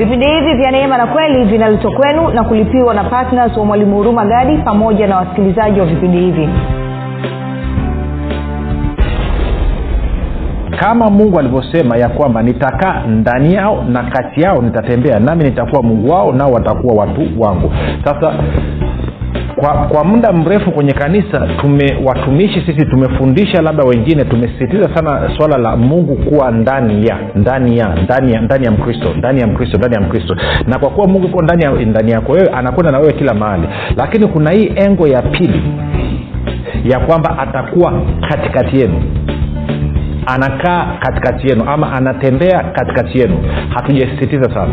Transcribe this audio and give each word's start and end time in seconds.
vipindi 0.00 0.26
hivi 0.28 0.54
vya 0.54 0.70
neema 0.70 0.96
na 0.98 1.06
kweli 1.06 1.44
vinaletwa 1.44 1.90
kwenu 1.92 2.28
na 2.30 2.44
kulipiwa 2.44 2.94
na 2.94 3.04
ptns 3.04 3.56
wa 3.56 3.64
mwalimu 3.64 3.96
huruma 3.96 4.24
gadi 4.24 4.56
pamoja 4.58 5.06
na 5.06 5.16
wasikilizaji 5.16 5.80
wa 5.80 5.86
vipindi 5.86 6.18
hivi. 6.18 6.48
Kama 10.80 11.10
mungu 11.10 11.38
alivyosema 11.38 11.96
ya 11.96 12.08
kwamba 12.08 12.42
nitakaa 12.42 13.02
ndani 13.06 13.54
yao 13.54 13.84
na 13.88 14.02
kati 14.02 14.40
yao 14.42 14.62
nitatembea 14.62 15.18
nami 15.20 15.44
nitakuwa 15.44 15.82
mungu 15.82 16.10
wao 16.10 16.32
nao 16.32 16.52
watakuwa 16.52 16.94
watu 16.94 17.20
wangu. 17.38 17.72
Sasa 18.04 18.34
kwa 19.60 19.74
kwa 19.74 20.04
muda 20.04 20.32
mrefu 20.32 20.72
kwenye 20.72 20.92
kanisa 20.92 21.46
tume 21.60 21.96
watumishi 22.04 22.60
sisi 22.66 22.86
tumefundisha 22.86 23.62
labda 23.62 23.84
wengine 23.84 24.24
tumesisitiza 24.24 24.90
sana 24.96 25.30
swala 25.36 25.58
la 25.58 25.76
mungu 25.76 26.16
kuwa 26.16 26.50
ndani 26.50 27.06
ya 27.06 27.18
ndani 27.34 27.78
ya 27.78 27.94
ndani 28.04 28.32
ya 28.32 28.40
ndani 28.40 28.64
ya 28.64 28.70
mkristo 28.70 29.14
ndani 29.16 29.40
ya 29.40 29.46
mkristo 29.46 29.78
ndani 29.78 29.94
ya 29.94 30.00
mkristo. 30.00 30.36
Na 30.66 30.78
kwa 30.78 30.90
kuwa 30.90 31.06
mungu 31.06 31.28
kuwa 31.28 31.42
ndani 31.44 31.62
ya 31.64 31.70
ndani 31.70 32.10
yako 32.10 32.32
wewe 32.32 32.48
anakwenda 32.48 32.92
na 32.92 32.98
wewe 32.98 33.12
kila 33.12 33.34
mahali. 33.34 33.68
Lakini 33.96 34.26
kuna 34.26 34.50
hii 34.50 34.72
engo 34.76 35.06
ya 35.06 35.22
pili 35.22 35.62
ya 36.84 36.98
kwamba 37.00 37.38
atakuwa 37.38 37.92
katikati 38.28 38.80
yenu. 38.80 39.02
Anakaa 40.26 40.86
katikati 41.00 41.48
yenu 41.48 41.64
ama 41.66 41.92
anatembea 41.92 42.64
katikati 42.64 43.18
yenu. 43.18 43.36
Hatujasisitiza 43.74 44.54
sana 44.54 44.72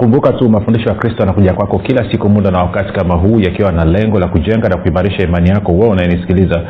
kumbuka 0.00 0.32
tu 0.32 0.48
mafundisho 0.48 0.88
ya 0.88 0.94
kristo 0.94 1.20
yanakuja 1.20 1.52
kwako 1.54 1.78
kila 1.78 2.10
siku 2.12 2.28
muda 2.28 2.50
na 2.50 2.58
wakati 2.58 2.92
kama 2.92 3.14
huu 3.14 3.40
yakiwa 3.40 3.72
na 3.72 3.84
lengo 3.84 4.18
la 4.18 4.28
kujenga 4.28 4.68
na 4.68 4.76
kuimarisha 4.76 5.22
imani 5.22 5.48
yako 5.50 5.72
wewe 5.72 5.88
unayenisikiliza 5.88 6.62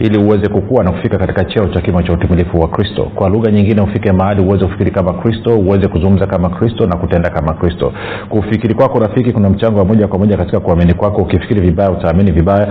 ili 0.00 0.18
uweze 0.18 0.48
kukua 0.48 0.84
na 0.84 0.92
kufika 0.92 1.18
katika 1.18 1.44
cheo 1.44 1.68
cha 1.68 1.80
kimo 1.80 2.02
cha 2.02 2.12
utimilifu 2.12 2.60
wa 2.60 2.68
kristo. 2.68 3.10
Kwa 3.14 3.28
lugha 3.28 3.50
nyingine 3.50 3.80
ufike 3.80 4.12
mahali 4.12 4.40
uweze 4.42 4.64
kufikiri 4.64 4.90
kama 4.90 5.12
kristo 5.12 5.58
uweze 5.58 5.88
kuzungumza 5.88 6.26
kama 6.26 6.50
kristo 6.50 6.86
na 6.86 6.96
kutenda 6.96 7.30
kama 7.30 7.52
kristo. 7.54 7.92
Kufikiri 8.28 8.74
kwako 8.74 8.98
rafiki 8.98 9.32
kuna 9.32 9.50
mchango 9.50 9.78
wa 9.78 9.84
moja 9.84 10.08
kwa 10.08 10.18
moja 10.18 10.36
katika 10.36 10.60
kuamini 10.60 10.94
kwako. 10.94 11.22
Ukifikiri 11.22 11.60
vibaya 11.60 11.90
utaamini 11.90 12.32
vibaya. 12.32 12.68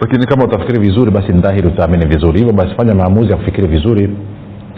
Lakini 0.00 0.26
kama 0.26 0.44
utafikiri 0.44 0.78
vizuri 0.78 1.10
basi 1.10 1.32
ni 1.32 1.40
dhahiri 1.40 1.66
utaamini 1.68 2.06
vizuri. 2.06 2.38
Hivyo 2.38 2.52
basi 2.54 2.74
fanya 2.76 2.94
maamuzi 2.94 3.30
ya 3.30 3.36
kufikiri 3.36 3.66
vizuri 3.66 4.10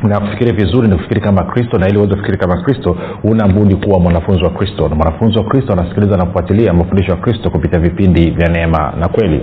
na 0.03 0.20
kufikiri 0.20 0.53
vizuri 0.53 0.89
ni 0.89 0.97
kufikiri 0.97 1.20
kama 1.20 1.42
kristo 1.45 1.78
na 1.78 1.89
ili 1.89 1.98
uweze 1.98 2.12
kufikiri 2.14 2.39
kama 2.39 2.62
kristo 2.62 2.97
una 3.25 3.48
budi 3.48 3.75
kuwa 3.77 4.00
mwanafunzi 4.00 4.45
wa 4.45 4.50
kristo. 4.50 4.89
Na 4.89 4.95
mwanafunzi 4.95 5.39
wa 5.39 5.45
kristo 5.45 5.72
anasikiliza 5.72 6.17
na 6.17 6.25
kufuatilia 6.27 6.72
mafundisho 6.72 7.11
ya 7.11 7.17
kristo 7.17 7.50
kupitia 7.50 7.78
vipindi 7.78 8.30
vya 8.30 8.48
neema 8.48 8.92
na 9.00 9.08
kweli. 9.08 9.42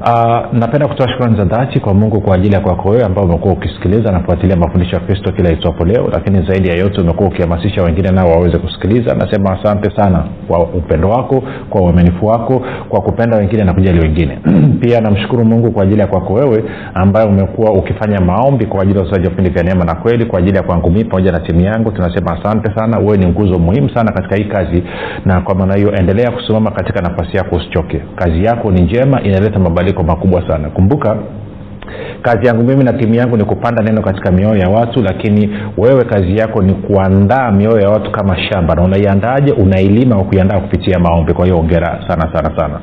Uh, 0.00 0.52
napenda 0.52 0.88
kutoa 0.88 1.08
shukrani 1.08 1.36
za 1.36 1.44
dhati 1.44 1.80
kwa 1.80 1.94
mungu 1.94 2.20
kwa 2.20 2.34
ajili 2.34 2.54
ya 2.54 2.60
kwako 2.60 2.88
wewe 2.88 3.04
ambao 3.04 3.24
umekuwa 3.24 3.54
ukisikiliza 3.54 4.12
na 4.12 4.20
kufuatilia 4.20 4.56
mafundisho 4.56 4.96
ya 4.96 5.00
kristo 5.02 5.32
kila 5.32 5.52
itwapo 5.52 5.84
leo 5.84 6.08
lakini 6.12 6.46
zaidi 6.46 6.68
ya 6.68 6.74
yote 6.74 7.00
umekuwa 7.00 7.28
ukihamasisha 7.28 7.82
wengine 7.82 8.10
nao 8.10 8.30
waweze 8.30 8.58
kusikiliza. 8.58 9.14
Nasema 9.14 9.60
asante 9.60 9.96
sana 9.96 10.24
kwa 10.48 10.58
upendo 10.60 11.08
wako 11.10 11.42
kwa 11.70 11.80
uaminifu 11.80 12.26
wako 12.26 12.62
kwa 12.88 13.00
kupenda 13.00 13.36
wengine 13.36 13.64
na 13.64 13.74
kujali 13.74 14.00
wengine. 14.00 14.38
Pia 14.82 15.00
namshukuru 15.00 15.44
mungu 15.44 15.72
kwa 15.72 15.82
ajili 15.82 16.00
ya 16.00 16.06
kwako 16.06 16.32
wewe 16.34 16.64
ambaye 16.94 17.28
umekuwa 17.28 17.72
ukifanya 17.72 18.20
maombi 18.20 18.66
kwa 18.66 18.82
ajili 18.82 18.98
ya 18.98 19.04
usaji 19.04 19.24
wa 19.24 19.30
vipindi 19.30 19.50
vya 19.50 19.62
neema 19.62 19.84
na 19.84 19.94
kweli 19.94 20.24
kwa 20.26 20.38
ajili 20.38 20.56
ya 20.56 20.62
kwangu 20.62 20.90
mii 20.90 21.04
pamoja 21.04 21.32
na 21.32 21.40
timu 21.40 21.60
yangu. 21.60 21.90
Tunasema 21.92 22.38
asante 22.40 22.74
sana. 22.78 22.98
Wewe 22.98 23.16
ni 23.16 23.26
nguzo 23.26 23.58
muhimu 23.58 23.90
sana 23.94 24.12
katika 24.12 24.36
hii 24.36 24.44
kazi 24.44 24.82
na 25.24 25.40
kwa 25.40 25.54
maana 25.54 25.76
hiyo 25.76 25.92
endelea 25.94 26.30
kusimama 26.30 26.70
katika 26.70 27.00
nafasi 27.00 27.36
yako 27.36 27.56
usichoke. 27.56 28.02
Kazi 28.16 28.44
yako 28.44 28.70
ni 28.70 28.82
njema 28.82 29.22
inaleta 29.22 29.58
mabadiliko 29.58 29.85
makubwa 30.02 30.48
sana. 30.48 30.70
Kumbuka 30.70 31.16
kazi 32.22 32.46
yangu 32.46 32.62
mimi 32.62 32.84
na 32.84 32.92
timu 32.92 33.14
yangu 33.14 33.36
ni 33.36 33.44
kupanda 33.44 33.82
neno 33.82 34.02
katika 34.02 34.32
mioyo 34.32 34.56
ya 34.56 34.68
watu 34.68 35.02
lakini 35.02 35.50
wewe 35.78 36.04
kazi 36.04 36.36
yako 36.36 36.62
ni 36.62 36.74
kuandaa 36.74 37.50
mioyo 37.52 37.80
ya 37.80 37.90
watu 37.90 38.10
kama 38.10 38.36
shamba. 38.38 38.74
Na 38.74 38.82
unaiandaaje 38.82 39.52
unailima 39.52 40.14
kwa 40.16 40.24
kuiandaa 40.24 40.60
kupitia 40.60 40.98
maombi. 40.98 41.32
Kwa 41.32 41.44
hiyo 41.44 41.58
ongera 41.58 42.04
sana 42.08 42.32
sana 42.34 42.56
sana. 42.58 42.80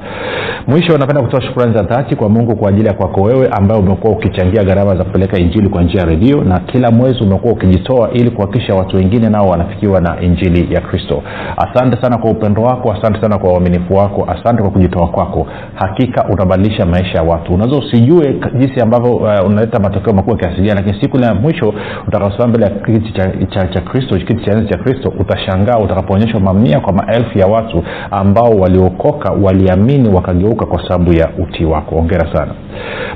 Mwisho 0.67 0.97
napenda 0.97 1.21
kutoa 1.21 1.41
shukrani 1.41 1.77
za 1.77 1.83
dhati 1.83 2.15
kwa 2.15 2.29
mungu 2.29 2.55
kwa 2.55 2.69
ajili 2.69 2.87
ya 2.87 2.93
kwako 2.93 3.21
wewe 3.21 3.47
ambaye 3.47 3.81
umekuwa 3.81 4.13
ukichangia 4.13 4.63
gharama 4.63 4.95
za 4.95 5.03
kupeleka 5.03 5.37
injili 5.37 5.69
kwa 5.69 5.83
njia 5.83 5.99
ya 6.01 6.05
redio 6.07 6.43
na 6.43 6.59
kila 6.59 6.91
mwezi 6.91 7.23
umekuwa 7.23 7.53
ukijitoa 7.53 8.09
ili 8.13 8.31
kuhakikisha 8.31 8.73
watu 8.75 8.95
wengine 8.97 9.29
nao 9.29 9.47
wanafikiwa 9.47 10.01
na 10.01 10.21
injili 10.21 10.73
ya 10.73 10.81
kristo. 10.81 11.23
Asante 11.57 12.01
sana 12.01 12.17
kwa 12.17 12.31
upendo 12.31 12.61
wako 12.61 12.91
asante 12.93 13.21
sana 13.21 13.37
kwa 13.37 13.53
uaminifu 13.53 13.93
wako 13.95 14.27
asante 14.31 14.61
kwa 14.61 14.71
kujitoa 14.71 15.07
kwako. 15.07 15.47
Hakika 15.75 16.25
unabadilisha 16.29 16.85
maisha 16.85 17.17
ya 17.17 17.23
watu. 17.23 17.53
Unaweza 17.53 17.77
usijue 17.77 18.35
jinsi 18.59 18.79
ambavyo 18.95 19.15
uh, 19.15 19.45
unaleta 19.47 19.79
matokeo 19.79 20.13
makubwa 20.13 20.37
kiasi 20.37 20.55
gani. 20.61 20.73
Lakini 20.75 21.01
siku 21.01 21.17
ya 21.19 21.33
mwisho 21.33 21.73
utakaosimama 22.07 22.47
mbele 22.47 22.65
ya 22.65 22.71
kiti 22.71 23.13
cha, 23.13 23.31
cha, 23.49 23.67
cha 23.67 23.81
kristo 23.81 24.17
kiti 24.17 24.45
cha 24.45 24.51
enzi 24.51 24.69
cha 24.69 24.77
kristo 24.77 25.13
utashangaa 25.19 25.77
utakapoonyeshwa 25.77 26.39
mamia 26.39 26.79
kwa 26.79 26.93
maelfu 26.93 27.39
ya 27.39 27.47
watu 27.47 27.83
ambao 28.11 28.49
waliokoka 28.49 29.31
waliamini 29.31 30.09
wakageuka 30.09 30.65
kwa 30.65 30.83
sababu 30.87 31.13
ya 31.13 31.29
utii 31.39 31.65
wako. 31.65 31.95
Ongera 31.95 32.33
sana. 32.33 32.51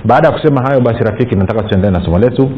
Baada 0.05 0.27
ya 0.27 0.33
kusema 0.33 0.61
hayo 0.61 0.81
basi 0.81 1.03
rafiki 1.03 1.35
nataka 1.35 1.63
tuendelee 1.63 1.97
na 1.99 2.05
somo 2.05 2.19
letu 2.19 2.49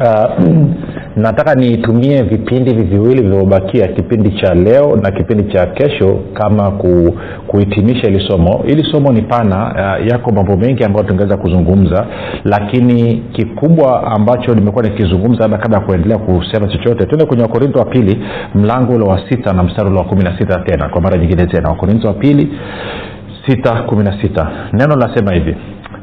Uh, 0.00 0.44
nataka 1.16 1.54
niitumie 1.54 2.22
vipindi 2.22 2.70
hivi 2.70 2.82
viwili 2.82 3.22
vilivyobakia 3.22 3.88
kipindi 3.88 4.30
cha 4.30 4.54
leo 4.54 4.96
na 4.96 5.10
kipindi 5.10 5.52
cha 5.52 5.66
kesho 5.66 6.20
kama 6.34 6.70
ku, 6.70 7.18
kuhitimisha 7.46 8.08
hili 8.08 8.28
somo. 8.28 8.64
Hili 8.66 8.84
somo 8.92 9.12
ni 9.12 9.22
pana 9.22 9.56
uh, 10.00 10.06
yako 10.06 10.32
mambo 10.32 10.56
mengi 10.56 10.84
ambayo 10.84 11.06
tungeweza 11.06 11.36
kuzungumza 11.36 12.06
lakini 12.44 13.22
kikubwa 13.32 14.12
ambacho 14.12 14.54
nimekuwa 14.54 14.84
nikizungumza 14.84 15.40
labda 15.40 15.58
kabla 15.58 15.78
ya 15.78 15.84
kuendelea 15.84 16.18
kusema 16.18 16.68
chochote 16.68 17.06
tuende 17.06 17.26
kwenye 17.26 17.42
wakorinto 17.42 17.78
wa 17.78 17.84
pili 17.84 18.24
mlango 18.54 18.92
ule 18.94 19.04
wa 19.04 19.28
sita 19.28 19.52
na 19.52 19.62
mstari 19.62 19.88
ule 19.90 19.98
wa 19.98 20.04
kumi 20.04 20.22
na 20.24 20.38
sita 20.38 20.58
tena 20.60 20.88
kwa 20.88 21.00
mara 21.00 21.18
nyingine 21.18 21.46
tena. 21.46 21.68
Wakorinto 21.68 22.08
wa 22.08 22.14
pili 22.14 22.48
sita 23.46 23.82
kumi 23.82 24.04
na 24.04 24.22
sita. 24.22 24.50
Neno 24.72 24.94
linasema 24.94 25.32
hivi 25.32 25.56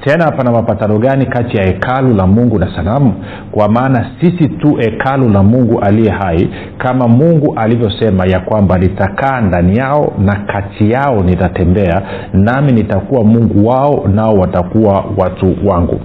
tena 0.06 0.32
pana 0.32 0.52
mapatano 0.52 1.00
gani 1.00 1.26
kati 1.26 1.58
ya 1.58 1.64
hekalu 1.66 2.14
la 2.14 2.28
mungu 2.28 2.60
na 2.60 2.76
sanamu? 2.76 3.14
Kwa 3.52 3.70
maana 3.70 4.06
sisi 4.22 4.48
tu 4.50 4.76
hekalu 4.76 5.30
la 5.30 5.44
mungu 5.44 5.80
aliye 5.80 6.12
hai 6.12 6.50
kama 6.78 7.08
mungu 7.08 7.54
alivyosema 7.56 8.26
ya 8.26 8.40
kwamba 8.40 8.78
nitakaa 8.78 9.42
ndani 9.42 9.78
yao 9.78 10.14
na 10.20 10.36
kati 10.36 10.92
yao 10.92 11.24
nitatembea 11.24 12.02
nami 12.34 12.72
nitakuwa 12.72 13.24
mungu 13.24 13.68
wao 13.68 14.08
nao 14.14 14.34
watakuwa 14.34 15.06
watu 15.18 15.56
wangu. 15.66 16.00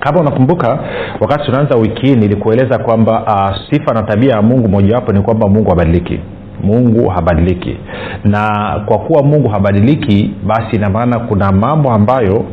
Kama 0.00 0.20
unakumbuka 0.20 0.78
wakati 1.20 1.44
tunaanza 1.44 1.76
wiki 1.76 2.06
hii 2.06 2.14
nilikueleza 2.14 2.78
kwamba 2.78 3.22
uh, 3.22 3.56
sifa 3.70 3.94
na 3.94 4.02
tabia 4.02 4.34
ya 4.36 4.42
mungu 4.42 4.68
mojawapo 4.68 5.12
ni 5.12 5.20
kwamba 5.22 5.48
mungu 5.48 5.70
habadiliki 5.70 6.20
mungu 6.66 7.08
habadiliki. 7.08 7.76
Na 8.24 8.48
kwa 8.86 8.98
kuwa 8.98 9.22
mungu 9.22 9.48
habadiliki 9.48 10.34
basi 10.46 10.76
ina 10.76 10.90
maana 10.90 11.18
kuna 11.18 11.52
mambo 11.52 11.90
ambayo 11.92 12.44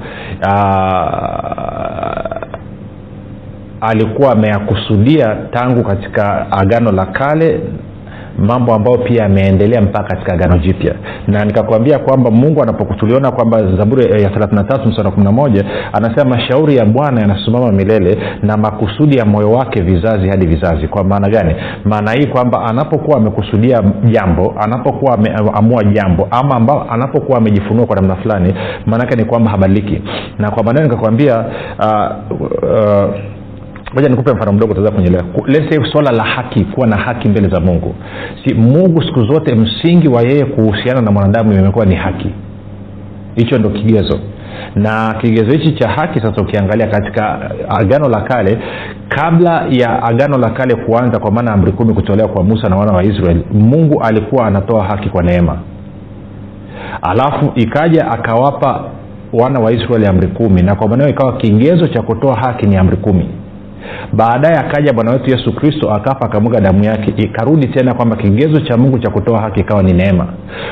aa, 0.48 2.40
alikuwa 3.82 4.32
ameyakusudia 4.32 5.36
tangu 5.52 5.84
katika 5.84 6.52
agano 6.52 6.92
la 6.92 7.06
kale 7.06 7.60
mambo 8.38 8.74
ambayo 8.74 8.98
pia 8.98 9.24
yameendelea 9.24 9.82
mpaka 9.82 10.08
katika 10.08 10.34
agano 10.34 10.58
jipya. 10.58 10.96
Na 11.28 11.46
nikakwambia 11.46 12.00
kwamba 12.00 12.32
mungu 12.32 12.64
anapokutuliona 12.64 13.32
kwamba 13.32 13.58
zaburi 13.78 14.24
ya 14.24 14.30
33 14.30 14.88
msara 14.88 15.10
11 15.10 15.64
anasema 15.94 16.30
mashauri 16.30 16.76
ya 16.76 16.86
bwana 16.86 17.22
yanasimama 17.22 17.72
milele 17.72 18.18
na 18.42 18.58
makusudi 18.58 19.18
ya 19.18 19.26
moyo 19.26 19.52
wake 19.52 19.82
vizazi 19.82 20.30
hadi 20.30 20.46
vizazi. 20.48 20.88
Kwa 20.88 21.04
maana 21.04 21.30
gani? 21.30 21.56
Maana 21.86 22.12
hii 22.12 22.26
kwamba 22.26 22.62
anapokuwa 22.66 23.18
amekusudia 23.18 23.82
jambo 24.12 24.54
anapokuwa 24.60 25.14
ameamua 25.14 25.84
jambo 25.84 26.28
ama 26.32 26.56
ambao 26.56 26.88
anapokuwa 26.92 27.38
amejifunua 27.38 27.86
kwa 27.86 27.96
namna 27.96 28.16
fulani 28.16 28.54
maanaake 28.86 29.16
ni 29.16 29.26
kwamba 29.26 29.52
habadiliki 29.52 30.02
na 30.40 30.52
kwa 30.52 30.64
maneno 30.64 30.86
nikakwambia 30.86 31.46
uh, 31.80 32.32
uh, 32.42 33.10
moja 33.96 34.10
nikupe 34.10 34.34
mfano 34.34 34.52
mdogo 34.54 34.72
utaweza 34.72 34.92
kunyelewa. 34.92 35.24
Swala 35.92 36.12
la 36.12 36.24
haki 36.24 36.66
kuwa 36.66 36.88
na 36.88 36.98
haki 36.98 37.30
mbele 37.30 37.48
za 37.50 37.60
mungu. 37.60 37.96
Si 38.46 38.54
mungu 38.54 39.04
siku 39.04 39.20
zote 39.26 39.56
msingi 39.56 40.08
wa 40.08 40.22
yeye 40.22 40.46
kuhusiana 40.46 41.02
na 41.02 41.12
mwanadamu 41.12 41.54
imekuwa 41.54 41.86
ni 41.86 41.96
haki. 41.96 42.30
Hicho 43.36 43.58
ndo 43.58 43.70
kigezo. 43.70 44.20
Na 44.76 45.16
kigezo 45.22 45.52
hichi 45.52 45.72
cha 45.72 45.90
haki 45.90 46.20
sasa 46.20 46.42
ukiangalia 46.42 46.88
katika 46.88 47.52
agano 47.70 48.10
la 48.10 48.22
kale 48.22 48.58
kabla 49.10 49.66
ya 49.70 50.04
agano 50.04 50.38
la 50.38 50.50
kale 50.50 50.76
kuanza 50.76 51.20
kwa 51.20 51.32
maana 51.32 51.54
amri 51.54 51.72
kumi 51.72 51.94
kutolewa 51.94 52.30
kwa 52.30 52.44
musa 52.44 52.70
na 52.70 52.76
wana 52.76 52.92
wa 52.94 53.04
israeli 53.04 53.46
mungu 53.54 54.02
alikuwa 54.04 54.48
anatoa 54.48 54.84
haki 54.84 55.10
kwa 55.10 55.24
neema. 55.24 55.58
Alafu 57.02 57.52
ikaja 57.56 58.12
akawapa 58.12 58.84
wana 59.34 59.60
wa 59.60 59.72
israeli 59.72 60.06
amri 60.08 60.28
kumi 60.28 60.62
na 60.62 60.76
kwa 60.76 60.88
maneo 60.88 61.10
ikawa 61.10 61.38
kigezo 61.38 61.88
cha 61.88 62.02
kutoa 62.02 62.36
haki 62.40 62.66
ni 62.66 62.78
amri 62.78 62.98
kumi 62.98 63.30
baadaye 64.14 64.56
akaja 64.58 64.94
bwana 64.94 65.12
wetu 65.12 65.30
yesu 65.32 65.56
kristo 65.56 65.92
akafa 65.92 66.22
akamwaga 66.26 66.62
damu 66.62 66.84
yake. 66.84 67.14
Ikarudi 67.18 67.68
tena 67.68 67.94
kwamba 67.94 68.16
kigezo 68.16 68.60
cha 68.60 68.78
mungu 68.78 69.00
cha 69.00 69.10
kutoa 69.10 69.42
haki 69.42 69.60
ikawa 69.60 69.84
ni 69.84 69.94
neema. 69.94 70.28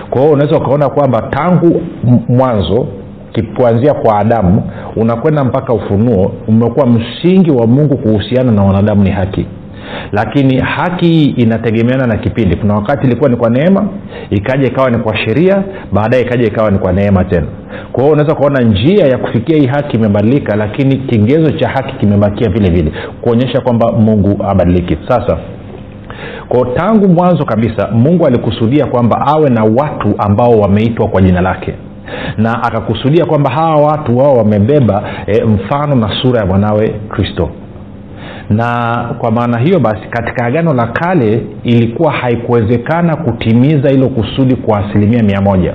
Kwa 0.09 0.21
hiyo 0.21 0.33
unaweza 0.33 0.57
ukaona 0.57 0.89
kwamba 0.89 1.21
tangu 1.21 1.81
mwanzo 2.29 2.87
kuanzia 3.55 3.93
kwa 3.93 4.19
adamu 4.19 4.63
unakwenda 4.95 5.43
mpaka 5.43 5.73
ufunuo 5.73 6.31
umekuwa 6.47 6.87
msingi 6.87 7.51
wa 7.51 7.67
mungu 7.67 7.97
kuhusiana 7.97 8.51
na 8.51 8.63
wanadamu 8.63 9.03
ni 9.03 9.09
haki 9.11 9.45
lakini 10.11 10.59
haki 10.59 11.05
hii 11.05 11.25
inategemeana 11.25 12.07
na 12.07 12.17
kipindi. 12.17 12.55
Kuna 12.55 12.73
wakati 12.75 13.07
ilikuwa 13.07 13.29
ni 13.29 13.35
kwa 13.35 13.49
neema 13.49 13.87
ikaja 14.29 14.67
ikawa 14.67 14.89
ni 14.89 14.97
kwa 14.97 15.17
sheria 15.17 15.63
baadaye 15.91 16.23
ikaja 16.23 16.47
ikawa 16.47 16.71
ni 16.71 16.79
kwa 16.79 16.93
neema 16.93 17.23
tena. 17.23 17.47
Kwa 17.91 18.03
hiyo 18.03 18.13
unaweza 18.13 18.35
kuona 18.35 18.61
njia 18.61 19.05
ya 19.07 19.17
kufikia 19.17 19.57
hii 19.57 19.67
haki 19.67 19.97
imebadilika 19.97 20.55
lakini 20.55 20.97
kigezo 20.97 21.51
cha 21.51 21.69
haki 21.69 21.95
kimebakia 21.95 22.49
vile 22.49 22.69
vile 22.69 22.91
kuonyesha 23.21 23.61
kwamba 23.61 23.91
mungu 23.91 24.43
abadiliki. 24.43 24.97
Sasa 25.07 25.37
kwao 26.49 26.65
tangu 26.65 27.07
mwanzo 27.07 27.45
kabisa 27.45 27.87
mungu 27.91 28.25
alikusudia 28.27 28.85
kwamba 28.85 29.27
awe 29.27 29.49
na 29.49 29.63
watu 29.63 30.13
ambao 30.17 30.51
wameitwa 30.59 31.07
kwa 31.07 31.21
jina 31.21 31.41
lake. 31.41 31.73
Na 32.37 32.63
akakusudia 32.63 33.25
kwamba 33.25 33.51
hawa 33.51 33.81
watu 33.87 34.17
wao 34.17 34.37
wamebeba 34.37 35.03
e, 35.27 35.43
mfano 35.43 35.95
na 35.95 36.21
sura 36.21 36.39
ya 36.39 36.45
mwanawe 36.45 36.89
kristo 37.09 37.49
na 38.51 38.95
kwa 39.19 39.31
maana 39.31 39.59
hiyo 39.59 39.79
basi 39.79 40.07
katika 40.09 40.45
agano 40.45 40.73
la 40.73 40.87
kale 40.87 41.41
ilikuwa 41.63 42.11
haikuwezekana 42.11 43.15
kutimiza 43.15 43.89
hilo 43.89 44.09
kusudi 44.09 44.55
kwa 44.55 44.77
asilimia 44.85 45.23
mia 45.23 45.41
moja. 45.41 45.73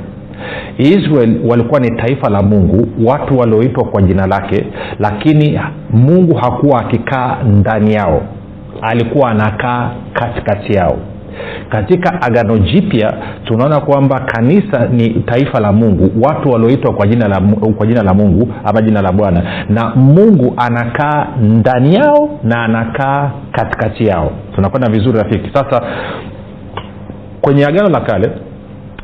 Israel 0.79 1.41
walikuwa 1.49 1.81
ni 1.81 1.91
taifa 1.91 2.29
la 2.31 2.43
mungu 2.43 2.89
watu 3.05 3.39
walioitwa 3.39 3.85
kwa 3.85 4.03
jina 4.03 4.27
lake 4.27 4.65
lakini 4.99 5.61
mungu 5.91 6.35
hakuwa 6.35 6.81
akikaa 6.81 7.37
ndani 7.43 7.95
yao. 7.95 8.23
Alikuwa 8.83 9.31
anakaa 9.31 9.91
katikati 10.13 10.73
yao 10.73 10.97
katika 11.69 12.23
agano 12.23 12.59
jipya 12.59 13.15
tunaona 13.45 13.81
kwamba 13.81 14.21
kanisa 14.21 14.87
ni 14.89 15.09
taifa 15.11 15.61
la 15.61 15.73
mungu. 15.73 16.11
Watu 16.23 16.51
walioitwa 16.51 16.95
kwa 16.95 17.07
jina 17.07 17.29
la 17.29 17.41
kwa 17.77 17.87
jina 17.87 18.03
la 18.03 18.15
mungu 18.15 18.49
ama 18.65 18.83
jina 18.83 19.03
la 19.03 19.13
bwana. 19.13 19.43
Na 19.69 19.95
mungu 19.95 20.55
anakaa 20.57 21.27
ndani 21.43 21.95
yao 21.95 22.29
na 22.45 22.65
anakaa 22.65 23.31
katikati 23.53 24.07
yao. 24.07 24.31
Tunakwenda 24.55 24.89
vizuri 24.91 25.19
rafiki. 25.19 25.51
Sasa 25.55 25.83
kwenye 27.41 27.67
agano 27.67 27.89
la 27.89 28.01
kale 28.01 28.31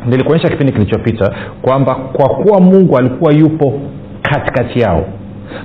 nilikuonyesha 0.07 0.49
kipindi 0.49 0.73
kilichopita 0.73 1.33
kwamba 1.63 1.95
kwa 1.95 2.29
kuwa 2.29 2.61
mungu 2.61 2.97
alikuwa 2.99 3.33
yupo 3.33 3.73
katikati 4.23 4.81
yao 4.81 5.05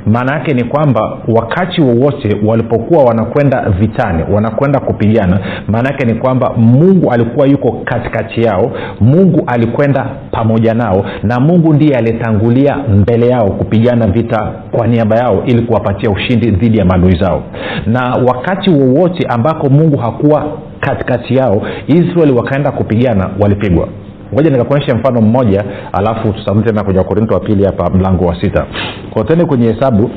maana 0.06 0.34
yake 0.34 0.54
ni 0.54 0.64
kwamba 0.64 1.18
wakati 1.28 1.82
wowote 1.82 2.38
walipokuwa 2.46 3.04
wanakwenda 3.04 3.70
vitani 3.70 4.24
wanakwenda 4.34 4.80
kupigana 4.80 5.40
maana 5.68 5.90
yake 5.90 6.06
ni 6.06 6.14
kwamba 6.14 6.54
mungu 6.58 7.12
alikuwa 7.12 7.48
yuko 7.48 7.72
katikati 7.86 8.42
yao 8.44 8.72
mungu 9.02 9.44
alikwenda 9.48 10.06
pamoja 10.32 10.74
nao 10.74 11.06
na 11.24 11.40
mungu 11.40 11.74
ndiye 11.74 11.96
alitangulia 11.98 12.78
mbele 12.78 13.28
yao 13.28 13.52
kupigana 13.52 14.08
vita 14.08 14.52
kwa 14.72 14.88
niaba 14.88 15.16
yao 15.16 15.44
ili 15.46 15.62
kuwapatia 15.62 16.10
ushindi 16.10 16.52
dhidi 16.52 16.78
ya 16.78 16.86
maadui 16.86 17.20
zao. 17.20 17.44
Na 17.86 18.02
wakati 18.28 18.70
wowote 18.70 19.28
ambako 19.30 19.70
mungu 19.70 19.98
hakuwa 19.98 20.46
katikati 20.80 21.36
yao 21.36 21.62
israeli 21.88 22.32
wakaenda 22.32 22.72
kupigana 22.72 23.30
walipigwa 23.40 23.88
ngoja 24.34 24.50
nikakuonyesha 24.50 24.96
mfano 24.96 25.22
mmoja 25.22 25.64
alafu 25.94 26.34
tutarudi 26.34 26.68
tena 26.68 26.84
kwenye 26.84 27.00
wakorinto 27.00 27.34
wa 27.34 27.40
pili 27.40 27.66
hapa 27.66 27.90
mlango 27.90 28.26
wa 28.26 28.42
sita. 28.42 28.66
Kwa 29.10 29.24
tende 29.24 29.46
kwenye 29.46 29.74
hesabu. 29.74 30.10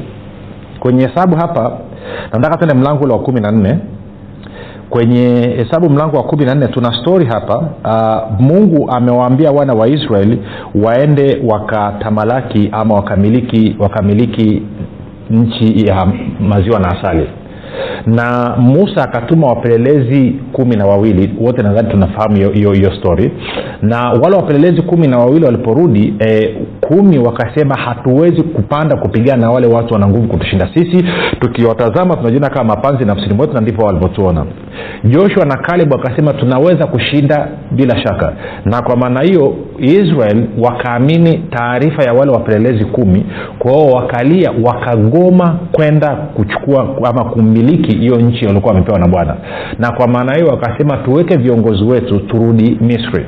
Kwenye 0.80 1.06
hesabu 1.06 1.36
hapa 1.36 1.78
nataka 2.32 2.56
tende 2.56 2.74
mlango 2.74 3.04
ule 3.04 3.12
wa 3.12 3.18
kumi 3.18 3.40
na 3.40 3.50
nne. 3.50 3.78
Kwenye 4.90 5.54
hesabu 5.56 5.90
mlango 5.90 6.16
wa 6.16 6.22
kumi 6.22 6.44
na 6.44 6.54
nne 6.54 6.68
tuna 6.68 6.92
stori 7.00 7.26
hapa 7.26 7.56
uh, 7.58 8.40
mungu 8.40 8.90
amewaambia 8.90 9.50
wana 9.52 9.74
wa 9.74 9.88
israeli 9.88 10.42
waende 10.84 11.42
wakatamalaki 11.48 12.68
ama 12.72 12.94
wakamiliki 12.94 13.76
wakamiliki 13.78 14.62
nchi 15.30 15.86
ya 15.86 16.06
maziwa 16.40 16.80
na 16.80 16.88
asali 16.98 17.26
na 18.06 18.56
musa 18.58 19.02
akatuma 19.05 19.46
wapelelezi 19.46 20.34
kumi 20.52 20.76
na 20.76 20.87
wawili. 20.87 21.34
Wote 21.40 21.62
nadhani 21.62 21.88
tunafahamu 21.90 22.37
hiyo 22.52 22.93
story. 23.00 23.32
Na 23.82 24.11
wale 24.11 24.37
wapelelezi 24.37 24.82
kumi 24.82 25.08
na 25.08 25.19
wawili 25.19 25.44
waliporudi 25.44 26.14
e, 26.19 26.56
kumi 26.81 27.19
wakasema 27.19 27.75
hatuwezi 27.75 28.43
kupanda 28.43 28.96
kupigana 28.96 29.40
na 29.43 29.50
wale 29.50 29.67
watu 29.67 29.94
wana 29.94 30.08
nguvu 30.08 30.28
kutushinda 30.28 30.69
sisi. 30.75 31.04
Tukiwatazama 31.40 32.16
tunajiona 32.16 32.49
kama 32.50 32.64
mapanzi 32.75 33.04
nafsini 33.04 33.35
mwetu 33.35 33.54
na 33.54 33.61
ndipo 33.61 33.87
walivyotuona 33.87 34.47
joshua 35.04 35.44
na 35.44 35.56
kaleb 35.56 35.92
wakasema 35.92 36.32
tunaweza 36.32 36.86
kushinda 36.86 37.48
bila 37.70 37.98
shaka. 38.02 38.32
Na 38.64 38.82
kwa 38.82 38.96
maana 38.96 39.22
hiyo 39.22 39.54
israel 39.78 40.44
wakaamini 40.58 41.38
taarifa 41.50 42.02
ya 42.02 42.12
wale 42.12 42.32
wapelelezi 42.32 42.84
kumi 42.84 43.26
kwao 43.58 43.86
wakalia 43.86 44.50
wakagoma 44.62 45.58
kwenda 45.72 46.08
kuchukua 46.16 46.96
ama 47.08 47.24
kumiliki 47.24 47.96
hiyo 47.98 48.16
nchi 48.16 48.46
waliokuwa 48.46 48.74
wamepewa 48.74 48.98
na 48.98 49.08
bwana. 49.08 49.36
Na 49.78 49.92
kwa 49.92 50.08
maana 50.08 50.34
hiyo 50.34 50.46
wakasema 50.46 50.96
tuweke 50.96 51.36
viongozi 51.36 51.84
wetu 51.84 52.18
turudi 52.20 52.78
misri 52.80 53.26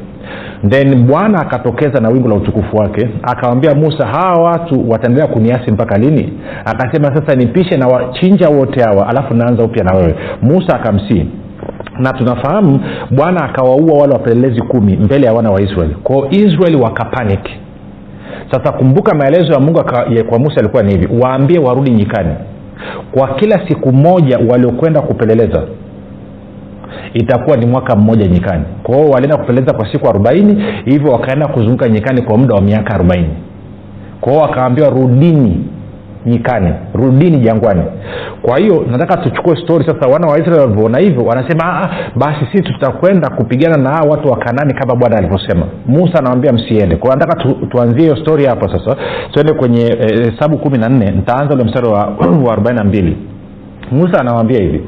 then 0.69 1.07
bwana 1.07 1.39
akatokeza 1.41 2.01
na 2.01 2.09
wingu 2.09 2.29
la 2.29 2.35
utukufu 2.35 2.77
wake 2.77 3.09
akawambia 3.23 3.75
musa 3.75 4.07
hawa 4.07 4.43
watu 4.51 4.91
wataendelea 4.91 5.27
kuniasi 5.29 5.71
mpaka 5.71 5.99
lini? 5.99 6.33
Akasema 6.65 7.17
sasa 7.17 7.35
nipishe 7.37 7.77
na 7.77 7.87
wachinja 7.87 8.49
wote 8.49 8.83
hawa 8.83 9.09
alafu 9.09 9.35
naanza 9.35 9.65
upya 9.65 9.85
na 9.85 9.95
wewe. 9.97 10.15
Musa 10.43 10.75
akamsii 10.77 11.27
na 11.99 12.13
tunafahamu 12.13 12.81
bwana 13.11 13.45
akawaua 13.45 13.99
wale 14.01 14.13
wapelelezi 14.13 14.63
kumi 14.63 14.97
mbele 14.97 15.27
ya 15.27 15.33
wana 15.33 15.51
wa 15.51 15.63
israeli. 15.63 15.95
Kwao 16.03 16.27
israeli 16.31 16.77
wakapanik 16.77 17.49
sasa 18.51 18.73
kumbuka 18.73 19.15
maelezo 19.15 19.53
ya 19.53 19.61
mungu 19.61 19.85
kwa 20.29 20.39
musa 20.39 20.57
alikuwa 20.61 20.83
ni 20.83 20.93
hivi 20.93 21.09
waambie 21.23 21.59
warudi 21.59 21.91
nyikani. 21.91 22.35
Kwa 23.13 23.29
kila 23.35 23.69
siku 23.69 23.93
moja 23.93 24.39
waliokwenda 24.49 25.01
kupeleleza 25.01 25.63
itakuwa 27.15 27.57
ni 27.57 27.67
mwaka 27.67 27.97
mmoja 27.97 28.27
nyikani. 28.27 28.65
Kwa 28.83 28.97
hiyo 28.97 29.11
walienda 29.11 29.37
kupeleza 29.37 29.73
kwa 29.75 29.93
siku 29.93 30.09
arobaini 30.09 30.65
hivyo 30.85 31.13
wakaenda 31.13 31.49
kuzunguka 31.49 31.89
nyikani 31.89 32.23
kwa 32.23 32.39
muda 32.39 32.55
wa 32.55 32.61
miaka 32.61 32.95
arobaini. 32.95 33.31
Kwao 34.21 34.37
wakaambiwa 34.39 34.89
rudini 34.91 35.65
nyikani 36.27 36.75
rudini 36.95 37.39
jangwani. 37.39 37.83
Kwa 38.43 38.59
hiyo 38.59 38.87
nataka 38.91 39.17
tuchukue 39.17 39.57
stori 39.57 39.85
sasa 39.85 40.09
wana 40.09 40.27
wa 40.27 40.39
israeli 40.39 40.61
walivyoona 40.61 40.99
hivyo 40.99 41.25
wanasema 41.25 41.91
basi 42.17 42.47
sisi 42.53 42.63
tutakwenda 42.65 43.31
kupigana 43.31 43.77
na 43.77 43.91
hawa 43.91 44.11
watu 44.11 44.29
wa 44.29 44.37
kanani 44.39 44.75
kama 44.75 44.95
bwana 44.95 45.17
alivyosema. 45.17 45.67
Musa 45.87 46.19
anawambia 46.19 46.53
msiende. 46.53 46.97
Kwao 46.97 47.17
nataka 47.17 47.43
tu, 47.43 47.67
tuanzie 47.71 48.03
hiyo 48.03 48.17
stori 48.17 48.45
hapo 48.47 48.69
sasa. 48.69 48.97
Tuende 49.31 49.53
kwenye 49.53 49.83
hesabu 50.25 50.55
eh, 50.55 50.61
kumi 50.61 50.79
na 50.79 50.89
nne 50.89 51.11
nitaanza 51.11 51.55
ule 51.55 51.65
mstari 51.65 51.87
wa 51.89 52.53
arobaini 52.53 52.79
na 52.79 52.85
mbili. 52.85 53.17
Musa 53.91 54.21
anawambia 54.21 54.59
hivi 54.61 54.81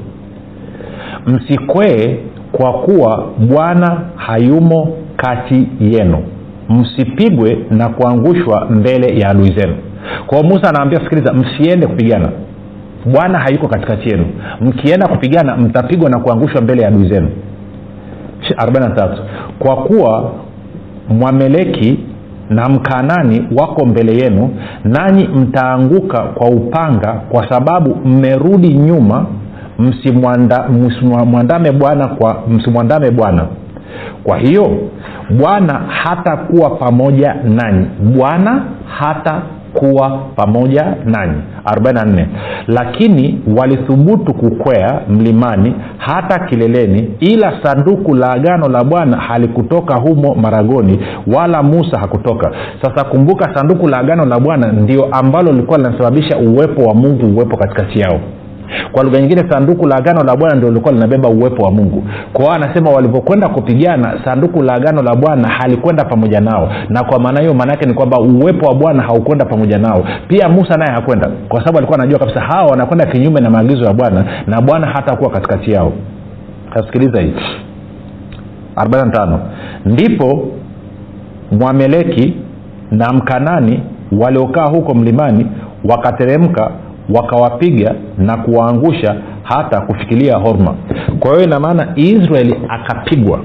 msikwee 1.27 2.17
kwa 2.53 2.73
kuwa 2.73 3.25
bwana 3.39 4.01
hayumo 4.17 4.89
kati 5.17 5.69
yenu. 5.81 6.19
Msipigwe 6.69 7.59
na 7.71 7.89
kuangushwa 7.89 8.67
mbele 8.71 9.19
ya 9.21 9.31
adui 9.31 9.55
zenu. 9.57 9.75
Kwao 10.27 10.43
musa 10.43 10.69
anaambia 10.69 10.99
sikiliza 11.01 11.33
msiende 11.33 11.87
kupigana. 11.87 12.29
Bwana 13.13 13.39
hayuko 13.39 13.69
katikati 13.69 14.09
yenu. 14.09 14.25
Mkienda 14.61 15.09
kupigana 15.09 15.57
mtapigwa 15.57 16.11
na 16.11 16.19
kuangushwa 16.19 16.61
mbele 16.63 16.83
ya 16.83 16.89
adui 16.89 17.09
zenu. 17.09 17.29
43 18.57 19.17
kwa 19.59 19.77
kuwa 19.77 20.31
mwameleki 21.09 21.99
na 22.51 22.69
mkanani 22.69 23.47
wako 23.57 23.87
mbele 23.87 24.17
yenu 24.17 24.51
nanyi 24.85 25.29
mtaanguka 25.29 26.19
kwa 26.23 26.49
upanga 26.49 27.13
kwa 27.13 27.49
sababu 27.49 27.97
mmerudi 28.05 28.75
nyuma 28.75 29.27
msimwandame 29.79 31.73
bwana 31.73 32.09
kwa 32.09 32.37
msimwandame 32.49 33.11
bwana. 33.11 33.47
Kwa 34.25 34.39
hiyo 34.39 34.79
bwana 35.31 35.73
hatakuwa 35.89 36.71
pamoja 36.71 37.35
nanyi. 37.45 37.87
Bwana 38.17 38.63
hata 38.99 39.43
kuwa 39.75 40.19
pamoja 40.37 40.95
nanyi. 41.05 41.41
44 41.65 42.27
lakini 42.67 43.41
walithubutu 43.57 44.35
kukwea 44.35 45.01
mlimani 45.09 45.75
hata 45.99 46.39
kileleni 46.47 47.11
ila 47.21 47.53
sanduku 47.63 48.15
la 48.15 48.31
agano 48.33 48.69
la 48.69 48.85
bwana 48.85 49.17
halikutoka 49.17 49.95
humo 49.97 50.35
maragoni 50.35 51.01
wala 51.37 51.63
musa 51.63 51.99
hakutoka. 52.01 52.51
Sasa 52.83 53.05
kumbuka 53.05 53.55
sanduku 53.55 53.89
la 53.89 53.99
agano 53.99 54.25
la 54.25 54.41
bwana 54.41 54.73
ndio 54.73 55.05
ambalo 55.05 55.53
lilikuwa 55.53 55.79
linasababisha 55.79 56.39
uwepo 56.39 56.83
wa 56.83 56.95
mungu 56.95 57.27
uwepo 57.27 57.57
katikati 57.57 58.01
yao 58.01 58.21
kwa 58.93 59.03
lugha 59.05 59.21
nyingine 59.21 59.45
sanduku 59.51 59.87
la 59.87 59.97
agano 59.97 60.25
la 60.25 60.37
bwana 60.37 60.57
ndio 60.57 60.69
lilikuwa 60.69 60.95
linabeba 60.95 61.29
uwepo 61.29 61.63
wa 61.63 61.71
mungu. 61.71 62.05
Kwao 62.33 62.53
anasema 62.53 62.91
walivyokwenda 62.91 63.49
kupigana 63.49 64.21
sanduku 64.25 64.63
la 64.63 64.75
agano 64.75 65.03
la 65.03 65.15
bwana 65.15 65.49
halikwenda 65.49 66.05
pamoja 66.05 66.41
nao. 66.41 66.73
Na 66.89 67.05
kwa 67.05 67.19
maana 67.21 67.41
hiyo 67.41 67.55
maana 67.55 67.75
ni 67.87 67.95
kwamba 67.95 68.19
uwepo 68.21 68.67
wa 68.67 68.75
bwana 68.75 69.03
haukwenda 69.03 69.45
pamoja 69.45 69.79
nao. 69.79 70.05
Pia 70.29 70.49
musa 70.49 70.77
naye 70.77 70.93
hakwenda 70.93 71.31
kwa 71.49 71.61
sababu 71.61 71.79
alikuwa 71.79 71.99
anajua 71.99 72.19
kabisa 72.19 72.41
hawa 72.41 72.71
wanakwenda 72.71 73.07
kinyume 73.07 73.41
na 73.41 73.51
maagizo 73.51 73.85
ya 73.85 73.93
bwana 73.93 74.25
na 74.47 74.61
bwana 74.61 74.87
hatakuwa 74.87 75.31
katikati 75.31 75.73
yao. 75.73 75.93
Kasikiliza 76.75 77.21
hii. 77.21 77.33
45 78.77 79.39
ndipo 79.87 80.49
mwameleki 81.53 82.35
na 82.91 83.13
mkanani 83.13 83.83
waliokaa 84.13 84.67
huko 84.67 84.95
mlimani 84.95 85.47
wakateremka 85.85 86.71
wakawapiga 87.15 87.95
na 88.19 88.37
kuwaangusha 88.37 89.17
hata 89.43 89.81
kufikilia 89.81 90.37
horma 90.37 90.75
kwa 91.21 91.31
hiyo 91.31 91.45
ina 91.45 91.61
maana 91.61 91.93
israeli 91.97 92.55
akapigwa. 92.69 93.41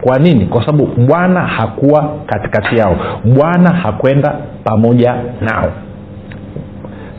Kwa 0.00 0.18
nini? 0.18 0.46
Kwa 0.46 0.66
sababu 0.66 0.86
bwana 1.06 1.40
hakuwa 1.40 2.14
katikati 2.26 2.76
yao. 2.76 2.96
Bwana 3.24 3.70
hakwenda 3.74 4.34
pamoja 4.64 5.14
nao. 5.40 5.72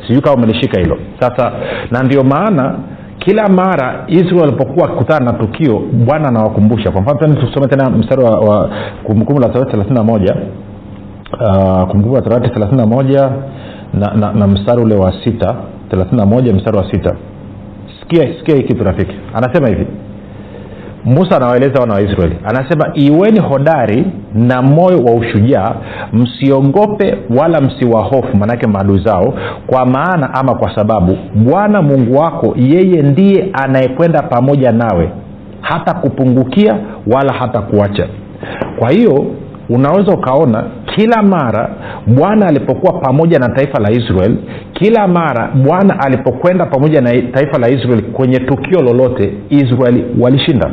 Sijui 0.08 0.22
kama 0.22 0.36
umelishika 0.36 0.79
hilo. 0.79 0.98
Sasa 1.20 1.51
na 1.91 2.03
ndio 2.03 2.24
maana 2.24 2.75
kila 3.20 3.48
mara 3.48 4.03
israel 4.08 4.39
walipokuwa 4.41 4.86
wakikutana 4.86 5.25
na 5.25 5.34
tukio 5.34 5.79
bwana 5.79 6.27
anawakumbusha. 6.27 6.91
Kwa 6.91 7.01
mfano 7.01 7.36
tusome 7.36 7.67
tena 7.67 7.89
mstari 7.89 8.24
wa, 8.24 8.39
wa 8.39 8.70
kumbukumbu 9.03 9.41
la 9.41 9.50
torati 9.50 9.72
thelathini 9.72 9.96
na 9.98 10.03
moja. 10.03 10.36
Uh, 11.34 11.88
kumbukumbu 11.88 12.15
la 12.15 12.22
torati 12.22 12.50
thelathini 12.50 12.82
na 12.82 12.88
moja 12.88 13.29
na, 13.94 14.13
na, 14.13 14.34
na 14.34 14.48
mstari 14.48 14.82
ule 14.82 14.96
wa 14.96 15.13
sita 15.24 15.56
31 15.91 16.53
mstari 16.53 16.77
wa 16.77 16.91
sita. 16.91 17.15
Sikia 18.00 18.27
sikia 18.39 18.56
hii 18.56 18.63
kitu 18.63 18.84
rafiki 18.84 19.15
anasema 19.34 19.67
hivi. 19.67 19.88
Musa 21.06 21.38
anawaeleza 21.38 21.79
wana 21.82 21.94
wa 21.94 22.01
israeli. 22.01 22.36
Anasema 22.46 22.91
iweni 22.94 23.39
hodari 23.39 24.06
na 24.34 24.62
moyo 24.62 24.98
wa 24.98 25.13
ushujaa 25.15 25.75
msiogope 26.13 27.17
wala 27.39 27.62
msiwahofu 27.62 28.38
manake 28.38 28.67
maadui 28.67 29.00
zao 29.06 29.34
kwa 29.67 29.86
maana 29.86 30.34
ama 30.34 30.56
kwa 30.56 30.75
sababu 30.75 31.17
bwana 31.36 31.82
mungu 31.82 32.15
wako 32.17 32.53
yeye 32.58 33.01
ndiye 33.01 33.50
anayekwenda 33.53 34.22
pamoja 34.22 34.72
nawe. 34.72 35.12
Hata 35.62 35.94
kupungukia 35.94 36.77
wala 37.13 37.34
hata 37.34 37.62
kuacha 37.62 38.08
kwa 38.79 38.89
hiyo 38.91 39.25
unaweza 39.70 40.12
ukaona 40.14 40.64
kila 40.96 41.24
mara 41.24 41.70
bwana 42.08 42.48
alipokuwa 42.48 42.94
pamoja 42.94 43.40
na 43.40 43.50
taifa 43.50 43.80
la 43.80 43.92
israel 43.92 44.36
kila 44.74 45.08
mara 45.08 45.52
bwana 45.66 46.00
alipokwenda 46.00 46.66
pamoja 46.66 47.02
na 47.02 47.10
taifa 47.10 47.58
la 47.58 47.70
israel 47.70 48.02
kwenye 48.02 48.40
tukio 48.40 48.82
lolote 48.82 49.34
israeli 49.50 50.06
walishinda. 50.20 50.72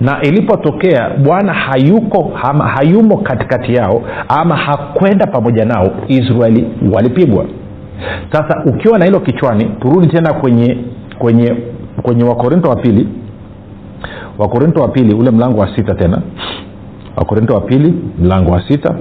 Na 0.00 0.22
ilipotokea 0.22 1.10
bwana 1.24 1.52
hayuko 1.52 2.32
ama 2.42 2.68
hayumo 2.68 3.16
katikati 3.16 3.74
yao 3.74 4.02
ama 4.28 4.56
hakwenda 4.56 5.26
pamoja 5.26 5.64
nao 5.64 5.90
israeli 6.08 6.68
walipigwa. 6.92 7.44
Sasa 8.32 8.62
ukiwa 8.66 8.98
na 8.98 9.04
hilo 9.04 9.20
kichwani 9.20 9.64
turudi 9.80 10.06
tena 10.08 10.32
kwenye 10.32 10.78
kwenye 11.18 11.56
kwenye 12.02 12.24
wakorinto 12.24 12.68
wa 12.70 12.76
pili. 12.76 13.08
Wakorinto 14.38 14.80
wa 14.82 14.88
pili 14.88 15.14
ule 15.14 15.30
mlango 15.30 15.60
wa 15.60 15.76
sita 15.76 15.94
tena 15.94 16.22
wakorinto 17.16 17.54
wa 17.54 17.60
pili 17.60 17.94
mlango 18.18 18.50
wa 18.52 18.62
sita 18.68 18.94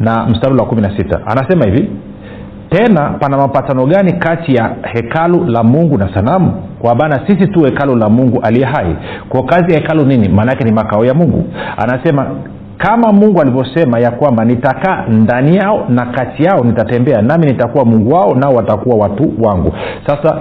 na 0.00 0.26
mstari 0.26 0.56
wa 0.56 0.66
kumi 0.66 0.82
na 0.82 0.96
sita. 0.96 1.20
Anasema 1.26 1.64
hivi 1.64 1.90
tena 2.70 3.10
pana 3.10 3.36
mapatano 3.36 3.86
gani 3.86 4.12
kati 4.12 4.54
ya 4.54 4.70
hekalu 4.92 5.44
la 5.44 5.62
mungu 5.62 5.98
na 5.98 6.14
sanamu? 6.14 6.62
Kwa 6.78 6.94
bana 6.94 7.20
sisi 7.26 7.46
tu 7.48 7.60
hekalu 7.64 7.96
la 7.96 8.08
mungu 8.08 8.40
aliye 8.42 8.66
hai. 8.66 8.96
Kwa 9.28 9.42
kazi 9.44 9.74
ya 9.74 9.80
hekalu 9.80 10.04
nini? 10.04 10.28
Maanaake 10.28 10.64
ni 10.64 10.72
makao 10.72 11.04
ya 11.04 11.14
mungu. 11.14 11.44
Anasema 11.76 12.26
kama 12.78 13.12
mungu 13.12 13.40
alivyosema 13.40 13.98
ya 14.00 14.10
kwamba 14.10 14.44
nitakaa 14.44 15.04
ndani 15.08 15.56
yao 15.56 15.86
na 15.88 16.06
kati 16.06 16.42
yao 16.44 16.64
nitatembea 16.64 17.22
nami 17.22 17.46
nitakuwa 17.46 17.84
mungu 17.84 18.14
wao 18.14 18.34
nao 18.34 18.52
watakuwa 18.54 18.96
watu 18.96 19.32
wangu. 19.42 19.72
Sasa 20.06 20.36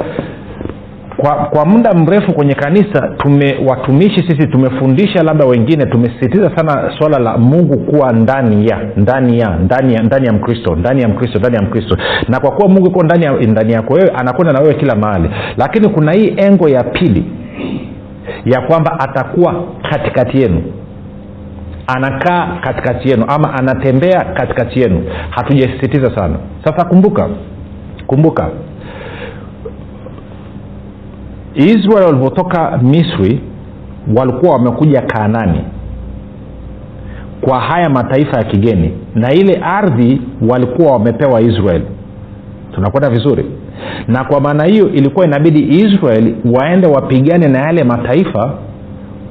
kwa 1.18 1.36
kwa 1.36 1.66
muda 1.66 1.94
mrefu 1.94 2.34
kwenye 2.34 2.54
kanisa 2.54 3.08
tume 3.18 3.58
watumishi 3.68 4.16
sisi 4.30 4.48
tumefundisha 4.48 5.24
labda 5.24 5.46
wengine 5.46 5.86
tumesisitiza 5.86 6.52
sana 6.58 6.92
swala 6.98 7.20
la 7.20 7.38
mungu 7.38 7.78
kuwa 7.78 8.12
ndani 8.14 8.68
ya 8.68 8.80
ndani 8.98 9.40
ya 9.40 9.50
ndani 9.56 9.94
ya 9.94 10.04
ndani 10.04 10.26
ya 10.28 10.34
mkristo 10.34 10.76
ndani 10.76 11.02
ya 11.02 11.08
mkristo 11.08 11.40
ndani 11.40 11.56
ya 11.56 11.62
mkristo. 11.62 11.98
Na 12.28 12.40
kwa 12.40 12.52
kuwa 12.52 12.70
mungu 12.70 12.88
iko 12.88 13.04
ndani 13.04 13.26
ya 13.26 13.32
ndani 13.32 13.74
yako 13.74 13.94
wewe 13.94 14.10
anakwenda 14.10 14.54
na 14.54 14.60
wewe 14.60 14.74
kila 14.74 14.96
mahali. 14.96 15.30
Lakini 15.58 15.90
kuna 15.90 16.12
hii 16.12 16.34
engo 16.38 16.70
ya 16.70 16.84
pili 16.84 17.26
ya 18.46 18.62
kwamba 18.62 19.00
atakuwa 19.00 19.64
katikati 19.92 20.42
yenu. 20.42 20.62
Anakaa 21.88 22.58
katikati 22.62 23.10
yenu 23.10 23.26
ama 23.28 23.54
anatembea 23.54 24.22
katikati 24.26 24.80
yenu. 24.82 25.04
Hatujasisitiza 25.30 26.16
sana. 26.16 26.36
Sasa 26.64 26.86
kumbuka 26.86 27.30
kumbuka 28.08 28.50
israel 31.56 32.06
walivyotoka 32.06 32.78
misri 32.84 33.40
walikuwa 34.18 34.54
wamekuja 34.54 35.02
kaanani 35.02 35.62
kwa 37.42 37.60
haya 37.60 37.90
mataifa 37.90 38.38
ya 38.38 38.44
kigeni 38.44 38.92
na 39.16 39.34
ile 39.34 39.60
ardhi 39.64 40.22
walikuwa 40.50 40.92
wamepewa 40.92 41.42
israel. 41.42 41.82
Tunakwenda 42.76 43.10
vizuri? 43.10 43.46
Na 44.08 44.24
kwa 44.24 44.42
maana 44.42 44.64
hiyo 44.66 44.90
ilikuwa 44.90 45.26
inabidi 45.26 45.60
israeli 45.80 46.36
waende 46.56 46.88
wapigane 46.88 47.48
na 47.48 47.60
yale 47.60 47.84
mataifa 47.84 48.52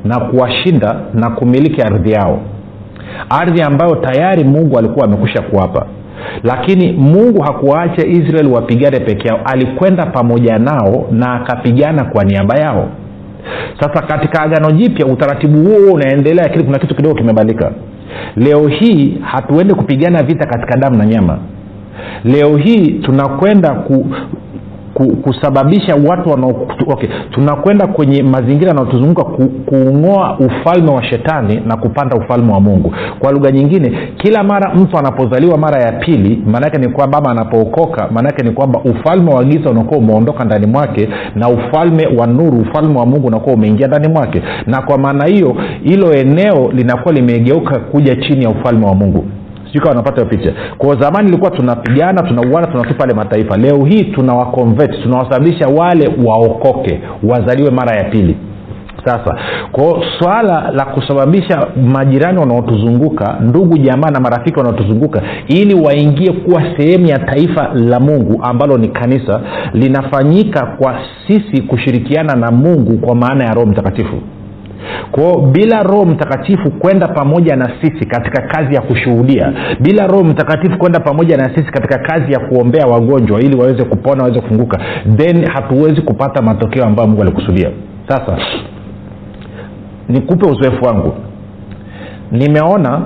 na 0.05 0.21
kuwashinda 0.21 0.97
na 1.15 1.31
kumiliki 1.31 1.83
ardhi 1.83 2.11
yao. 2.13 2.41
Ardhi 3.31 3.63
ambayo 3.63 3.97
tayari 3.97 4.45
mungu 4.45 4.79
alikuwa 4.79 5.05
amekusha 5.05 5.43
kuwapa 5.43 5.87
lakini 6.43 6.93
mungu 6.93 7.43
hakuwaacha 7.43 8.07
israeli 8.07 8.49
wapigane 8.49 9.01
peke 9.01 9.29
yao. 9.29 9.41
Alikwenda 9.45 10.07
pamoja 10.07 10.59
nao 10.59 11.07
na 11.13 11.33
akapigana 11.35 12.05
kwa 12.05 12.25
niaba 12.25 12.57
yao. 12.59 12.89
Sasa 13.81 14.03
katika 14.03 14.43
agano 14.43 14.71
jipya 14.73 15.07
utaratibu 15.07 15.59
huo 15.69 15.93
unaendelea 15.93 16.45
lakini 16.45 16.65
kuna 16.65 16.79
kitu 16.79 16.95
kidogo 16.95 17.15
kimebadilika. 17.15 17.73
Leo 18.37 18.69
hii 18.69 19.19
hatuendi 19.23 19.75
kupigana 19.75 20.23
vita 20.23 20.47
katika 20.47 20.77
damu 20.77 20.97
na 20.99 21.07
nyama. 21.07 21.39
Leo 22.25 22.57
hii 22.57 22.91
tunakwenda 22.91 23.71
ku, 23.75 24.07
kusababisha 25.23 25.95
watu 26.09 26.31
wanao 26.31 26.67
okay, 26.87 27.09
tunakwenda 27.31 27.87
kwenye 27.87 28.23
mazingira 28.23 28.69
yanayotuzunguka 28.69 29.25
ku, 29.25 29.49
kuung'oa 29.49 30.39
ufalme 30.39 30.91
wa 30.91 31.05
shetani 31.05 31.63
na 31.67 31.77
kupanda 31.77 32.17
ufalme 32.17 32.53
wa 32.53 32.61
mungu. 32.61 32.95
Kwa 33.19 33.33
lugha 33.33 33.51
nyingine 33.51 33.93
kila 34.17 34.43
mara 34.43 34.75
mtu 34.75 34.99
anapozaliwa 34.99 35.59
mara 35.59 35.83
ya 35.83 35.93
pili 35.93 36.43
maanaake 36.47 36.79
ni 36.79 36.89
kwamba 36.89 37.19
ama 37.19 37.31
anapookoka 37.31 38.09
maanaake 38.11 38.43
ni 38.43 38.51
kwamba 38.51 38.81
ufalme 38.81 39.35
wa 39.35 39.45
giza 39.45 39.71
unakuwa 39.71 39.99
umeondoka 39.99 40.45
ndani 40.45 40.67
mwake 40.67 41.09
na 41.35 41.49
ufalme 41.49 42.07
wa 42.07 42.27
nuru 42.27 42.59
ufalme 42.61 42.99
wa 42.99 43.07
mungu 43.07 43.27
unakuwa 43.27 43.55
umeingia 43.55 43.87
ndani 43.87 44.09
mwake. 44.09 44.43
Na 44.67 44.83
kwa 44.83 44.99
maana 44.99 45.25
hiyo 45.27 45.57
hilo 45.83 46.15
eneo 46.15 46.71
linakuwa 46.73 47.15
limegeuka 47.15 47.79
kuja 47.79 48.17
chini 48.17 48.45
ya 48.45 48.51
ufalme 48.51 48.87
wa 48.87 48.95
mungu 48.95 49.25
sijui 49.75 49.89
wanapata 49.89 50.17
hiyo 50.23 50.27
picha. 50.37 50.53
Kwao 50.79 50.95
zamani 51.01 51.29
ilikuwa 51.29 51.51
tunapigana 51.51 52.23
tunauana 52.23 52.67
tunatupa 52.67 53.05
ale 53.05 53.15
mataifa. 53.15 53.57
Leo 53.57 53.85
hii 53.85 54.05
tunawakonvert 54.05 55.03
tunawasababisha 55.03 55.67
wale 55.69 56.11
waokoke 56.27 57.01
wazaliwe 57.23 57.71
mara 57.71 57.97
ya 57.97 58.05
pili. 58.05 58.37
Sasa 59.05 59.37
kwao 59.73 60.03
swala 60.19 60.71
la 60.71 60.85
kusababisha 60.85 61.67
majirani 61.93 62.39
wanaotuzunguka 62.39 63.37
ndugu 63.41 63.79
jamaa 63.79 64.11
na 64.11 64.21
marafiki 64.21 64.59
wanaotuzunguka 64.59 65.23
ili 65.49 65.75
waingie 65.75 66.33
kuwa 66.33 66.63
sehemu 66.77 67.07
ya 67.07 67.19
taifa 67.19 67.69
la 67.75 68.01
mungu 68.01 68.41
ambalo 68.43 68.79
ni 68.79 68.89
kanisa 68.89 69.41
linafanyika 69.73 70.67
kwa 70.67 70.95
sisi 71.27 71.63
kushirikiana 71.63 72.35
na 72.37 72.51
mungu 72.51 72.99
kwa 73.07 73.15
maana 73.15 73.45
ya 73.45 73.55
roho 73.55 73.67
mtakatifu 73.67 74.17
kwao 75.11 75.41
bila 75.41 75.83
roho 75.83 76.05
mtakatifu 76.05 76.71
kwenda 76.71 77.09
pamoja 77.09 77.57
na 77.57 77.71
sisi 77.83 78.07
katika 78.07 78.43
kazi 78.43 78.75
ya 78.75 78.81
kushuhudia 78.81 79.53
bila 79.81 80.07
roho 80.07 80.25
mtakatifu 80.25 80.79
kwenda 80.79 81.01
pamoja 81.01 81.37
na 81.37 81.45
sisi 81.55 81.71
katika 81.73 81.99
kazi 81.99 82.33
ya 82.33 82.39
kuombea 82.41 82.87
wagonjwa 82.87 83.41
ili 83.41 83.57
waweze 83.57 83.85
kupona 83.85 84.23
waweze 84.23 84.41
kufunguka 84.41 84.81
then 85.17 85.45
hatuwezi 85.47 86.01
kupata 86.03 86.43
matokeo 86.43 86.85
ambayo 86.85 87.09
mungu 87.09 87.23
alikusudia. 87.23 87.71
Sasa 88.09 88.39
nikupe 90.09 90.47
uzoefu 90.51 90.85
wangu. 90.85 91.15
Nimeona 92.33 93.03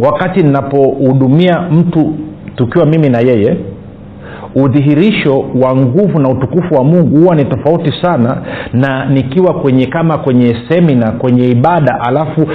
wakati 0.00 0.42
ninapohudumia 0.42 1.60
mtu 1.70 2.14
tukiwa 2.56 2.86
mimi 2.86 3.08
na 3.08 3.18
yeye 3.20 3.56
udhihirisho 4.54 5.44
wa 5.62 5.76
nguvu 5.76 6.20
na 6.20 6.28
utukufu 6.28 6.74
wa 6.74 6.84
mungu 6.84 7.16
huwa 7.18 7.34
ni 7.36 7.44
tofauti 7.44 7.92
sana 8.02 8.42
na 8.72 9.06
nikiwa 9.06 9.54
kwenye 9.54 9.86
kama 9.86 10.18
kwenye 10.18 10.56
semina 10.68 11.10
kwenye 11.12 11.48
ibada 11.50 12.00
alafu 12.00 12.46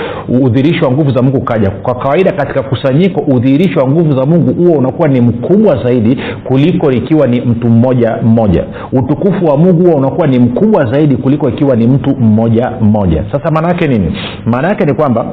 udhihirisho 0.42 0.86
wa 0.86 0.92
nguvu 0.92 1.12
za 1.12 1.22
mungu 1.22 1.38
ukaja. 1.38 1.70
Kwa 1.70 1.96
kawaida 1.96 2.32
katika 2.32 2.62
kusanyiko 2.64 3.22
udhihirisho 3.22 3.80
wa 3.80 3.88
nguvu 3.88 4.12
za 4.12 4.26
mungu 4.26 4.54
huo 4.54 4.78
unakuwa 4.78 5.08
ni 5.08 5.22
mkubwa 5.22 5.84
zaidi 5.84 6.18
kuliko 6.44 6.92
ikiwa 6.92 7.28
ni 7.28 7.42
mtu 7.42 7.68
mmoja 7.70 8.18
mmoja. 8.24 8.64
Utukufu 8.92 9.46
wa 9.46 9.58
mungu 9.58 9.84
huwa 9.84 9.96
unakuwa 9.96 10.28
ni 10.28 10.40
mkubwa 10.40 10.86
zaidi 10.92 11.16
kuliko 11.18 11.50
ikiwa 11.50 11.76
ni 11.76 11.88
mtu 11.88 12.16
mmoja 12.20 12.72
mmoja. 12.82 13.24
Sasa 13.32 13.52
maana 13.52 13.68
yake 13.68 13.88
nini? 13.88 14.18
Maana 14.46 14.68
yake 14.68 14.86
ni 14.86 14.94
kwamba 14.94 15.26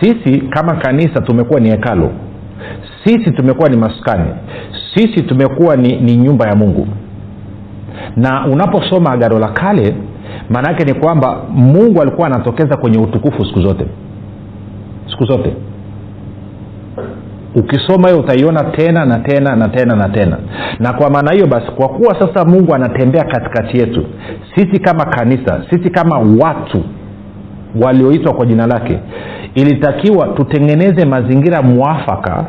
sisi 0.00 0.38
kama 0.40 0.74
kanisa 0.76 1.20
tumekuwa 1.20 1.60
ni 1.60 1.70
hekalo 1.70 2.10
sisi 3.04 3.30
tumekuwa 3.30 3.68
ni 3.68 3.76
maskani. 3.76 4.30
Sisi 4.94 5.22
tumekuwa 5.22 5.76
ni, 5.76 5.96
ni 6.00 6.16
nyumba 6.16 6.48
ya 6.48 6.56
mungu. 6.56 6.88
Na 8.16 8.46
unaposoma 8.46 9.10
agano 9.12 9.38
la 9.38 9.48
kale 9.48 9.94
maana 10.50 10.68
yake 10.68 10.84
ni 10.84 10.94
kwamba 10.94 11.42
mungu 11.50 12.02
alikuwa 12.02 12.26
anatokeza 12.26 12.76
kwenye 12.76 12.98
utukufu 12.98 13.44
siku 13.46 13.60
zote. 13.60 13.86
Siku 15.10 15.24
zote. 15.24 15.56
Ukisoma 17.54 18.08
hiyo 18.08 18.20
utaiona 18.20 18.64
tena 18.64 19.04
na 19.04 19.18
tena 19.18 19.56
na 19.56 19.68
tena 19.68 19.96
na 19.96 20.08
tena. 20.08 20.38
Na 20.80 20.92
kwa 20.92 21.10
maana 21.10 21.32
hiyo 21.32 21.46
basi 21.46 21.66
kwa 21.66 21.88
kuwa 21.88 22.20
sasa 22.20 22.44
mungu 22.44 22.74
anatembea 22.74 23.24
katikati 23.24 23.78
yetu 23.78 24.06
sisi 24.54 24.78
kama 24.80 25.04
kanisa 25.04 25.64
sisi 25.70 25.90
kama 25.90 26.18
watu 26.18 26.84
walioitwa 27.84 28.34
kwa 28.34 28.46
jina 28.46 28.66
lake 28.66 28.98
ilitakiwa 29.56 30.28
tutengeneze 30.28 31.04
mazingira 31.04 31.62
mwafaka 31.62 32.44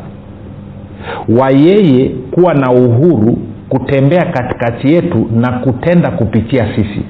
wa 1.39 1.49
yeye 1.51 2.09
kuwa 2.31 2.53
na 2.53 2.71
uhuru 2.71 3.37
kutembea 3.69 4.25
katikati 4.25 4.93
yetu 4.93 5.27
na 5.35 5.51
kutenda 5.59 6.11
kupitia 6.11 6.75
sisi. 6.75 7.01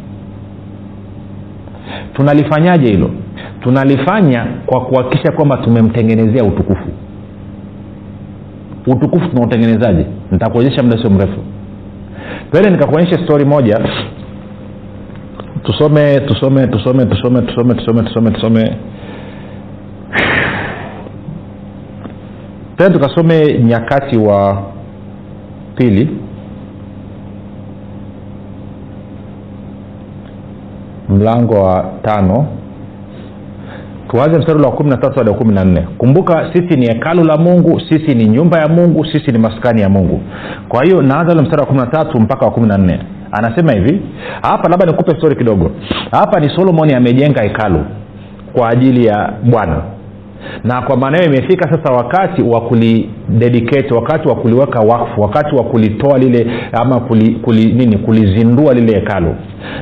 Tunalifanyaje 2.13 2.87
hilo? 2.91 3.09
Tunalifanya 3.61 4.45
kwa 4.65 4.81
kuhakikisha 4.85 5.31
kwamba 5.31 5.57
tumemtengenezea 5.57 6.43
utukufu. 6.43 6.89
Utukufu 8.87 9.27
tunautengenezaje? 9.29 10.05
Nitakuonyesha 10.31 10.83
muda 10.83 10.97
sio 11.01 11.09
mrefu. 11.09 11.39
Pele 12.51 12.69
nikakuonyesha 12.69 13.23
stori 13.23 13.45
moja. 13.45 13.79
Tusome 15.63 16.19
tusome 16.19 16.67
tusome 16.67 17.05
tusome 17.05 17.41
tusome 17.41 17.73
tusome 17.75 18.03
tusome 18.03 18.31
tusome 18.31 18.77
tena 22.77 22.89
tukasome 22.89 23.59
nyakati 23.63 24.17
wa 24.17 24.63
pili. 25.75 26.09
Mlango 31.09 31.53
wa 31.63 31.85
tano. 32.03 32.47
Tuanze 34.07 34.39
mstari 34.39 34.61
wa 34.63 34.71
kumi 34.71 34.89
na 34.89 34.97
tatu 34.97 35.17
hadi 35.19 35.29
wa 35.29 35.35
kumi 35.35 35.53
na 35.53 35.65
nne. 35.65 35.87
Kumbuka 35.97 36.49
sisi 36.53 36.79
ni 36.79 36.85
hekalu 36.87 37.23
la 37.23 37.37
mungu 37.37 37.79
sisi 37.89 38.15
ni 38.15 38.25
nyumba 38.25 38.59
ya 38.59 38.67
mungu 38.67 39.05
sisi 39.05 39.31
ni 39.31 39.39
maskani 39.39 39.81
ya 39.81 39.89
mungu. 39.89 40.21
Kwa 40.69 40.83
hiyo 40.83 41.01
naanza 41.01 41.33
ule 41.33 41.41
mstari 41.41 41.61
wa 41.61 41.67
kumi 41.67 41.79
na 41.79 41.85
tatu 41.87 42.19
mpaka 42.19 42.45
wa 42.45 42.51
kumi 42.51 42.67
na 42.67 42.77
nne. 42.77 42.99
Anasema 43.31 43.71
hivi 43.73 44.01
hapa 44.41 44.69
labda 44.69 44.85
nikupe 44.85 45.17
stori 45.17 45.35
kidogo. 45.35 45.71
Hapa 46.11 46.39
ni 46.39 46.49
solomoni 46.49 46.93
amejenga 46.93 47.43
hekalu 47.43 47.79
kwa 48.53 48.69
ajili 48.69 49.05
ya 49.05 49.33
bwana 49.43 49.81
na 50.63 50.81
kwa 50.81 50.97
maana 50.97 51.17
hiyo 51.17 51.29
imefika 51.33 51.71
sasa 51.71 51.93
wakati 51.93 52.41
wa 52.41 52.61
kulidedicate 52.61 53.93
wakati 53.93 54.27
wa 54.27 54.35
kuliweka 54.35 54.79
wakfu 54.79 55.21
wakati 55.21 55.55
wa 55.55 55.63
kulitoa 55.63 56.17
lile 56.17 56.47
ama 56.81 56.99
kuli, 56.99 57.35
kuli, 57.35 57.65
nini 57.73 57.97
kulizindua 57.97 58.73
lile 58.73 58.99
hekalu. 58.99 59.35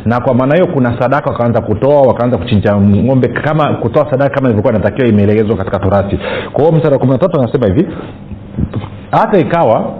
Na 0.05 0.19
kwa 0.19 0.33
maana 0.35 0.55
hiyo 0.55 0.67
kuna 0.67 1.01
sadaka 1.01 1.31
wakaanza 1.31 1.61
kutoa 1.61 2.01
wakaanza 2.01 2.37
kuchinja 2.37 2.75
ng'ombe 2.75 3.27
kama 3.27 3.73
kutoa 3.73 4.11
sadaka 4.11 4.35
kama 4.35 4.47
ilivyokuwa 4.47 4.73
inatakiwa 4.73 5.07
imeelekezwa 5.07 5.57
katika 5.57 5.79
torati. 5.79 6.19
Kwa 6.53 6.63
hiyo 6.63 6.75
mstari 6.75 6.93
wa 6.93 6.99
kumi 6.99 7.11
na 7.11 7.17
tatu 7.17 7.39
anasema 7.41 7.67
hivi 7.67 7.87
hata 9.11 9.39
ikawa 9.39 9.93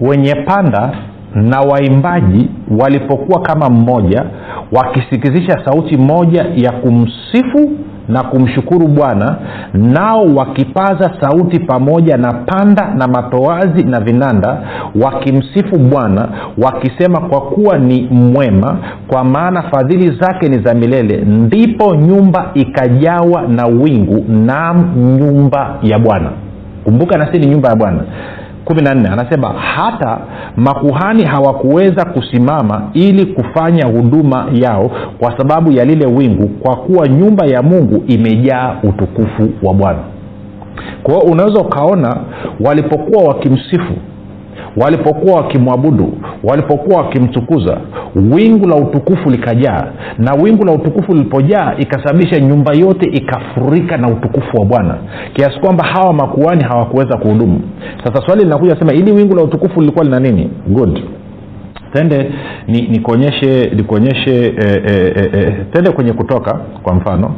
wenye 0.00 0.34
panda 0.34 0.92
na 1.34 1.60
waimbaji 1.60 2.48
walipokuwa 2.80 3.40
kama 3.42 3.70
mmoja 3.70 4.24
wakisikizisha 4.72 5.64
sauti 5.64 5.96
moja 5.96 6.46
ya 6.56 6.72
kumsifu 6.72 7.70
na 8.08 8.22
kumshukuru 8.22 8.88
bwana 8.88 9.36
nao 9.74 10.24
wakipaza 10.34 11.10
sauti 11.20 11.58
pamoja 11.60 12.16
na 12.16 12.32
panda 12.32 12.94
na 12.94 13.08
matoazi 13.08 13.84
na 13.84 14.00
vinanda 14.00 14.62
wakimsifu 15.02 15.78
bwana 15.78 16.28
wakisema 16.58 17.20
kwa 17.20 17.40
kuwa 17.40 17.78
ni 17.78 18.02
mwema 18.10 18.76
kwa 19.08 19.24
maana 19.24 19.62
fadhili 19.62 20.18
zake 20.20 20.48
ni 20.48 20.58
za 20.58 20.74
milele 20.74 21.16
ndipo 21.24 21.94
nyumba 21.96 22.50
ikajawa 22.54 23.42
na 23.42 23.66
wingu 23.66 24.24
nam 24.28 24.92
nyumba 25.18 25.76
ya 25.82 25.98
bwana. 25.98 26.30
Kumbuka 26.84 27.18
nasi 27.18 27.38
ni 27.38 27.46
nyumba 27.46 27.68
ya 27.68 27.76
bwana 27.76 28.00
kumi 28.64 28.82
na 28.82 28.94
nne 28.94 29.08
anasema 29.08 29.48
hata 29.48 30.18
makuhani 30.56 31.24
hawakuweza 31.24 32.04
kusimama 32.04 32.82
ili 32.92 33.26
kufanya 33.26 33.86
huduma 33.86 34.46
yao 34.52 34.90
kwa 35.18 35.38
sababu 35.38 35.72
ya 35.72 35.84
lile 35.84 36.06
wingu 36.06 36.48
kwa 36.48 36.76
kuwa 36.76 37.08
nyumba 37.08 37.46
ya 37.46 37.62
mungu 37.62 38.04
imejaa 38.06 38.76
utukufu 38.82 39.48
wa 39.62 39.74
bwana. 39.74 39.98
Kwa 41.02 41.14
hiyo 41.14 41.26
unaweza 41.32 41.60
ukaona 41.60 42.16
walipokuwa 42.60 43.24
wakimsifu 43.24 43.92
walipokuwa 44.76 45.34
wakimwabudu 45.40 46.12
walipokuwa 46.44 47.02
wakimtukuza 47.02 47.80
wingu 48.14 48.68
la 48.68 48.76
utukufu 48.76 49.30
likajaa 49.30 49.84
na 50.18 50.32
wingu 50.34 50.64
la 50.64 50.72
utukufu 50.72 51.12
lilipojaa 51.12 51.74
ikasababisha 51.78 52.40
nyumba 52.40 52.72
yote 52.74 53.10
ikafurika 53.10 53.96
na 53.96 54.08
utukufu 54.08 54.56
wa 54.56 54.64
bwana 54.64 54.94
kiasi 55.32 55.60
kwamba 55.60 55.84
hawa 55.84 56.12
makuani 56.12 56.64
hawakuweza 56.64 57.16
kuhudumu. 57.18 57.60
Sasa 58.04 58.26
swali 58.26 58.44
linakuja 58.44 58.76
sema 58.78 58.92
ili 58.92 59.12
wingu 59.12 59.36
la 59.36 59.42
utukufu 59.42 59.80
lilikuwa 59.80 60.04
lina 60.04 60.20
nini? 60.20 60.50
Good. 60.68 61.02
Tende 61.92 62.30
nikuonyeshe 62.68 63.64
ni 63.70 63.76
nikuonyeshe 63.76 64.46
eh, 64.46 64.82
eh, 64.86 65.30
eh, 65.34 65.54
tende 65.72 65.90
kwenye 65.90 66.12
kutoka 66.12 66.60
kwa 66.82 66.94
mfano 66.94 67.34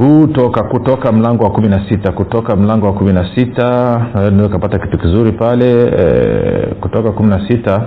kutoka 0.00 0.62
kutoka 0.62 1.12
mlango 1.12 1.44
wa 1.44 1.50
kumi 1.50 1.68
na 1.68 1.88
sita 1.88 2.12
kutoka 2.12 2.56
mlango 2.56 2.86
wa 2.86 2.92
kumi 2.92 3.12
na 3.12 3.34
sita 3.34 3.98
naweza 4.14 4.48
kapata 4.48 4.78
kitu 4.78 4.98
kizuri 4.98 5.32
pale 5.32 5.82
e, 5.82 6.74
kutoka 6.80 7.12
kumi 7.12 7.28
na 7.28 7.48
sita. 7.48 7.86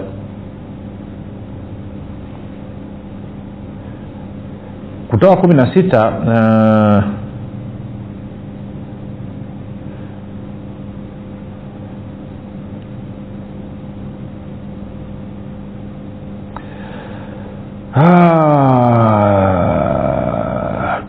Kutoka 5.09 5.35
kumi 5.35 5.53
na 5.55 5.73
sita 5.73 6.09
uh, 6.09 7.22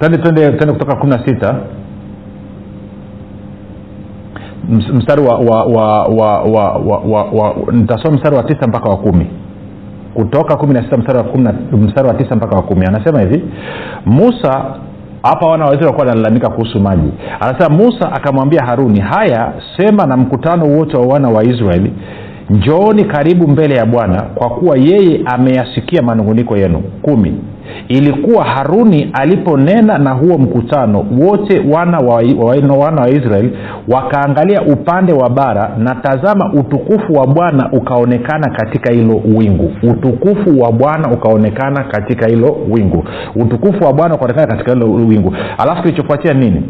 twende 0.05 0.19
twende 0.19 0.53
twende 0.53 0.73
kutoka 0.73 0.97
kumi 0.97 1.12
na 1.12 1.27
sita. 1.27 1.57
Mstari 4.95 5.23
wa 5.23 5.38
wa 5.38 5.64
wa 5.64 6.05
wa 6.05 6.43
wa, 6.43 6.99
wa, 6.99 7.25
wa, 7.25 7.55
nitasoma 7.73 8.17
mstari 8.17 8.37
wa 8.37 8.43
tisa 8.43 8.67
mpaka 8.69 8.88
wa 8.88 8.97
kumi. 8.97 9.27
Kutoka 10.14 10.57
kumi 10.57 10.75
na 10.75 10.83
sita 10.83 10.97
mstari 10.97 11.19
wa, 11.19 11.25
kumi 11.25 11.49
mstari 11.73 12.09
wa 12.09 12.14
tisa 12.14 12.37
mpaka 12.37 12.57
wa 12.57 12.62
kumi. 12.62 12.87
Anasema 12.87 13.21
hivi 13.21 13.43
musa 14.07 14.64
hapa 15.23 15.47
wana 15.47 15.64
waisraeli 15.64 15.85
walikuwa 15.85 16.07
wanalalamika 16.07 16.51
kuhusu 16.51 16.81
maji. 16.81 17.11
Anasema 17.40 17.77
musa 17.77 18.12
akamwambia 18.12 18.64
haruni 18.67 19.01
haya 19.01 19.53
sema 19.77 20.07
na 20.07 20.17
mkutano 20.17 20.67
wote 20.67 20.97
wa 20.97 21.07
wana 21.07 21.29
wa 21.29 21.45
israeli 21.45 21.93
njooni 22.51 23.05
karibu 23.05 23.49
mbele 23.49 23.75
ya 23.75 23.87
bwana 23.87 24.23
kwa 24.35 24.51
kuwa 24.51 24.77
yeye 24.79 25.21
ameyasikia 25.27 26.03
manunguniko 26.03 26.57
yenu. 26.57 26.83
Kumi 27.03 27.35
ilikuwa 27.88 28.44
haruni 28.44 29.11
aliponena 29.12 29.98
na 29.98 30.11
huo 30.12 30.38
mkutano 30.38 31.07
wote 31.20 31.62
wana 31.72 31.98
wa, 31.98 32.14
wa, 32.14 32.77
wana 32.79 33.00
wa 33.03 33.09
israeli 33.11 33.53
wakaangalia 33.88 34.62
upande 34.62 35.12
wa 35.12 35.31
bara 35.31 35.70
na 35.79 35.94
tazama 35.94 36.53
utukufu 36.53 37.12
wa 37.12 37.27
bwana 37.27 37.68
ukaonekana 37.72 38.50
katika 38.50 38.92
hilo 38.92 39.20
wingu. 39.37 39.72
Utukufu 39.83 40.61
wa 40.61 40.72
bwana 40.72 41.11
ukaonekana 41.12 41.85
katika 41.85 42.27
hilo 42.29 42.57
wingu. 42.70 43.05
Utukufu 43.37 43.85
wa 43.85 43.92
bwana 43.92 44.14
ukaonekana 44.14 44.46
katika 44.46 44.72
hilo 44.72 44.92
wingu. 44.92 45.35
Alafu 45.59 45.83
kilichofuatia 45.83 46.35
nini. 46.35 46.62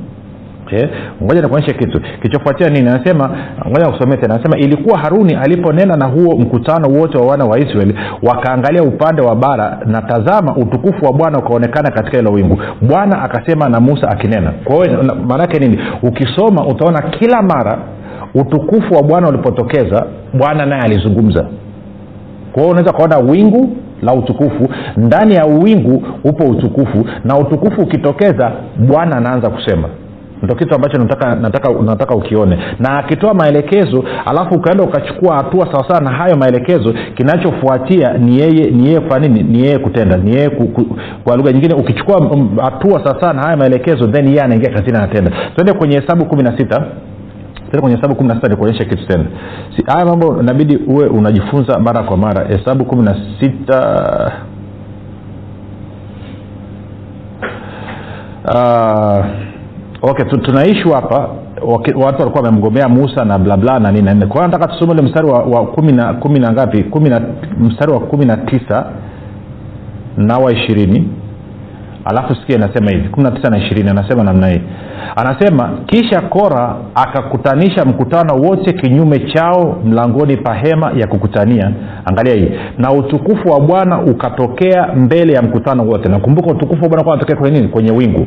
Ngoja 1.22 1.42
nikuonyeshe 1.42 1.74
kitu. 1.74 2.00
Kilichofuatia 2.00 2.68
nini? 2.68 2.88
Anasema 2.88 3.30
ngoja 3.68 3.88
kusomea 3.90 4.16
tena. 4.16 4.34
Anasema 4.34 4.58
ilikuwa 4.58 4.98
haruni 4.98 5.34
aliponena 5.34 5.96
na 5.96 6.06
huo 6.06 6.36
mkutano 6.36 6.88
wote 7.00 7.18
wa 7.18 7.26
wana 7.26 7.44
wa 7.44 7.58
israeli 7.58 7.94
wakaangalia 8.22 8.82
upande 8.82 9.22
wa 9.22 9.36
bara 9.36 9.78
na 9.86 10.02
tazama 10.02 10.56
utukufu 10.56 11.04
wa 11.04 11.12
bwana 11.12 11.38
ukaonekana 11.38 11.90
katika 11.90 12.16
hilo 12.18 12.32
wingu. 12.32 12.60
Bwana 12.82 13.22
akasema 13.22 13.68
na 13.68 13.80
musa 13.80 14.08
akinena. 14.08 14.52
Kwa 14.64 14.86
hiyo 14.86 15.02
maanaake 15.26 15.58
nini? 15.58 15.78
Ukisoma 16.02 16.66
utaona 16.66 17.02
kila 17.02 17.42
mara 17.42 17.78
utukufu 18.34 18.94
wa 18.94 19.02
bwana 19.02 19.28
ulipotokeza 19.28 20.06
bwana 20.32 20.66
naye 20.66 20.82
alizungumza. 20.82 21.46
Kwa 22.52 22.62
hiyo 22.62 22.70
unaweza 22.72 22.90
ukaona 22.92 23.18
wingu 23.18 23.76
la 24.02 24.12
utukufu. 24.14 24.68
Ndani 24.96 25.34
ya 25.34 25.44
wingu 25.44 26.02
upo 26.24 26.44
utukufu 26.44 27.06
na 27.24 27.38
utukufu 27.38 27.80
ukitokeza 27.80 28.52
bwana 28.78 29.16
anaanza 29.16 29.50
kusema 29.50 29.88
ndo 30.44 30.54
kitu 30.54 30.74
ambacho 30.74 30.98
nataka, 30.98 31.34
nataka, 31.34 31.72
nataka 31.72 32.14
ukione. 32.14 32.58
Na 32.78 32.98
akitoa 32.98 33.34
maelekezo 33.34 34.04
alafu 34.26 34.54
ukaenda 34.54 34.84
ukachukua 34.84 35.36
hatua 35.36 35.72
sawasawa 35.72 36.00
na 36.00 36.10
hayo 36.10 36.36
maelekezo 36.36 36.94
kinachofuatia 37.14 38.12
ni 38.18 38.38
yeye 38.38 38.70
ni 38.70 38.86
yeye 38.86 39.00
kufanya 39.00 39.28
nini? 39.28 39.42
Ni 39.42 39.62
yeye 39.64 39.78
kutenda 39.78 40.16
ni 40.16 40.34
yeye 40.34 40.50
kwa 41.24 41.36
lugha 41.36 41.52
nyingine 41.52 41.74
ukichukua 41.74 42.30
hatua 42.62 43.04
sawasawa 43.04 43.32
na 43.32 43.42
haya 43.42 43.56
maelekezo 43.56 44.06
then 44.06 44.26
yeye 44.28 44.40
anaingia 44.42 44.70
kazini 44.72 44.96
anatenda. 44.98 45.30
Tuende 45.54 45.72
kwenye 45.72 46.00
hesabu 46.00 46.26
kumi 46.26 46.42
na 46.42 46.58
sita. 46.58 46.86
Tena 47.70 47.80
kwenye 47.82 47.96
hesabu 47.96 48.14
kumi 48.14 48.28
na 48.28 48.34
sita 48.34 48.48
nikuonyesha 48.48 48.84
kitu 48.84 49.06
tena. 49.06 49.24
Si, 49.76 49.82
haya 49.86 50.04
mambo 50.06 50.40
inabidi 50.40 50.76
uwe 50.76 51.06
unajifunza 51.06 51.78
mara 51.78 52.02
kwa 52.02 52.16
mara. 52.16 52.46
Hesabu 52.48 52.84
kumi 52.84 53.02
na 53.02 53.16
sita. 53.40 54.32
Uh, 58.44 59.24
okay 60.10 60.24
tunaishi 60.24 60.88
hapa. 60.88 61.28
Watu 61.94 62.20
walikuwa 62.20 62.42
wamemgomea 62.44 62.88
musa 62.88 63.24
na 63.24 63.38
blabla 63.38 63.78
na 63.78 63.92
nini 63.92 64.04
na 64.04 64.14
nini. 64.14 64.30
Nataka 64.34 64.66
tusome 64.66 64.92
ule 64.92 65.02
mstari 65.02 65.26
wa, 65.26 65.38
wa 65.42 65.66
kumi 65.66 66.38
na 66.40 66.52
ngapi? 66.52 66.84
Mstari 67.60 67.92
wa 67.92 68.00
kumi 68.00 68.24
na 68.26 68.36
tisa 68.36 68.86
na 70.16 70.38
wa 70.38 70.52
ishirini. 70.52 71.08
Alafu 72.04 72.34
sikia 72.34 72.56
inasema 72.56 72.90
hivi 72.90 73.08
kumi 73.08 73.24
na 73.24 73.30
tisa 73.30 73.50
na 73.50 73.58
ishirini 73.58 73.90
anasema 73.90 74.24
namna 74.24 74.48
hii. 74.48 74.60
Anasema 75.16 75.70
kisha 75.86 76.20
kora 76.20 76.76
akakutanisha 76.94 77.84
mkutano 77.84 78.34
wote 78.34 78.72
kinyume 78.72 79.18
chao 79.18 79.76
mlangoni 79.84 80.36
pa 80.36 80.54
hema 80.54 80.92
ya 80.96 81.06
kukutania. 81.06 81.72
Angalia 82.04 82.34
hii. 82.34 82.50
Na 82.78 82.92
utukufu 82.92 83.48
wa 83.48 83.60
bwana 83.60 84.00
ukatokea 84.02 84.86
mbele 84.96 85.32
ya 85.32 85.42
mkutano 85.42 85.84
wote. 85.86 86.08
Nakumbuka 86.08 86.50
utukufu 86.50 86.82
wa 86.82 86.88
bwana 86.88 87.04
unatokea 87.06 87.36
kwenye 87.36 87.56
nini? 87.58 87.68
Kwenye 87.72 87.90
wingu 87.90 88.26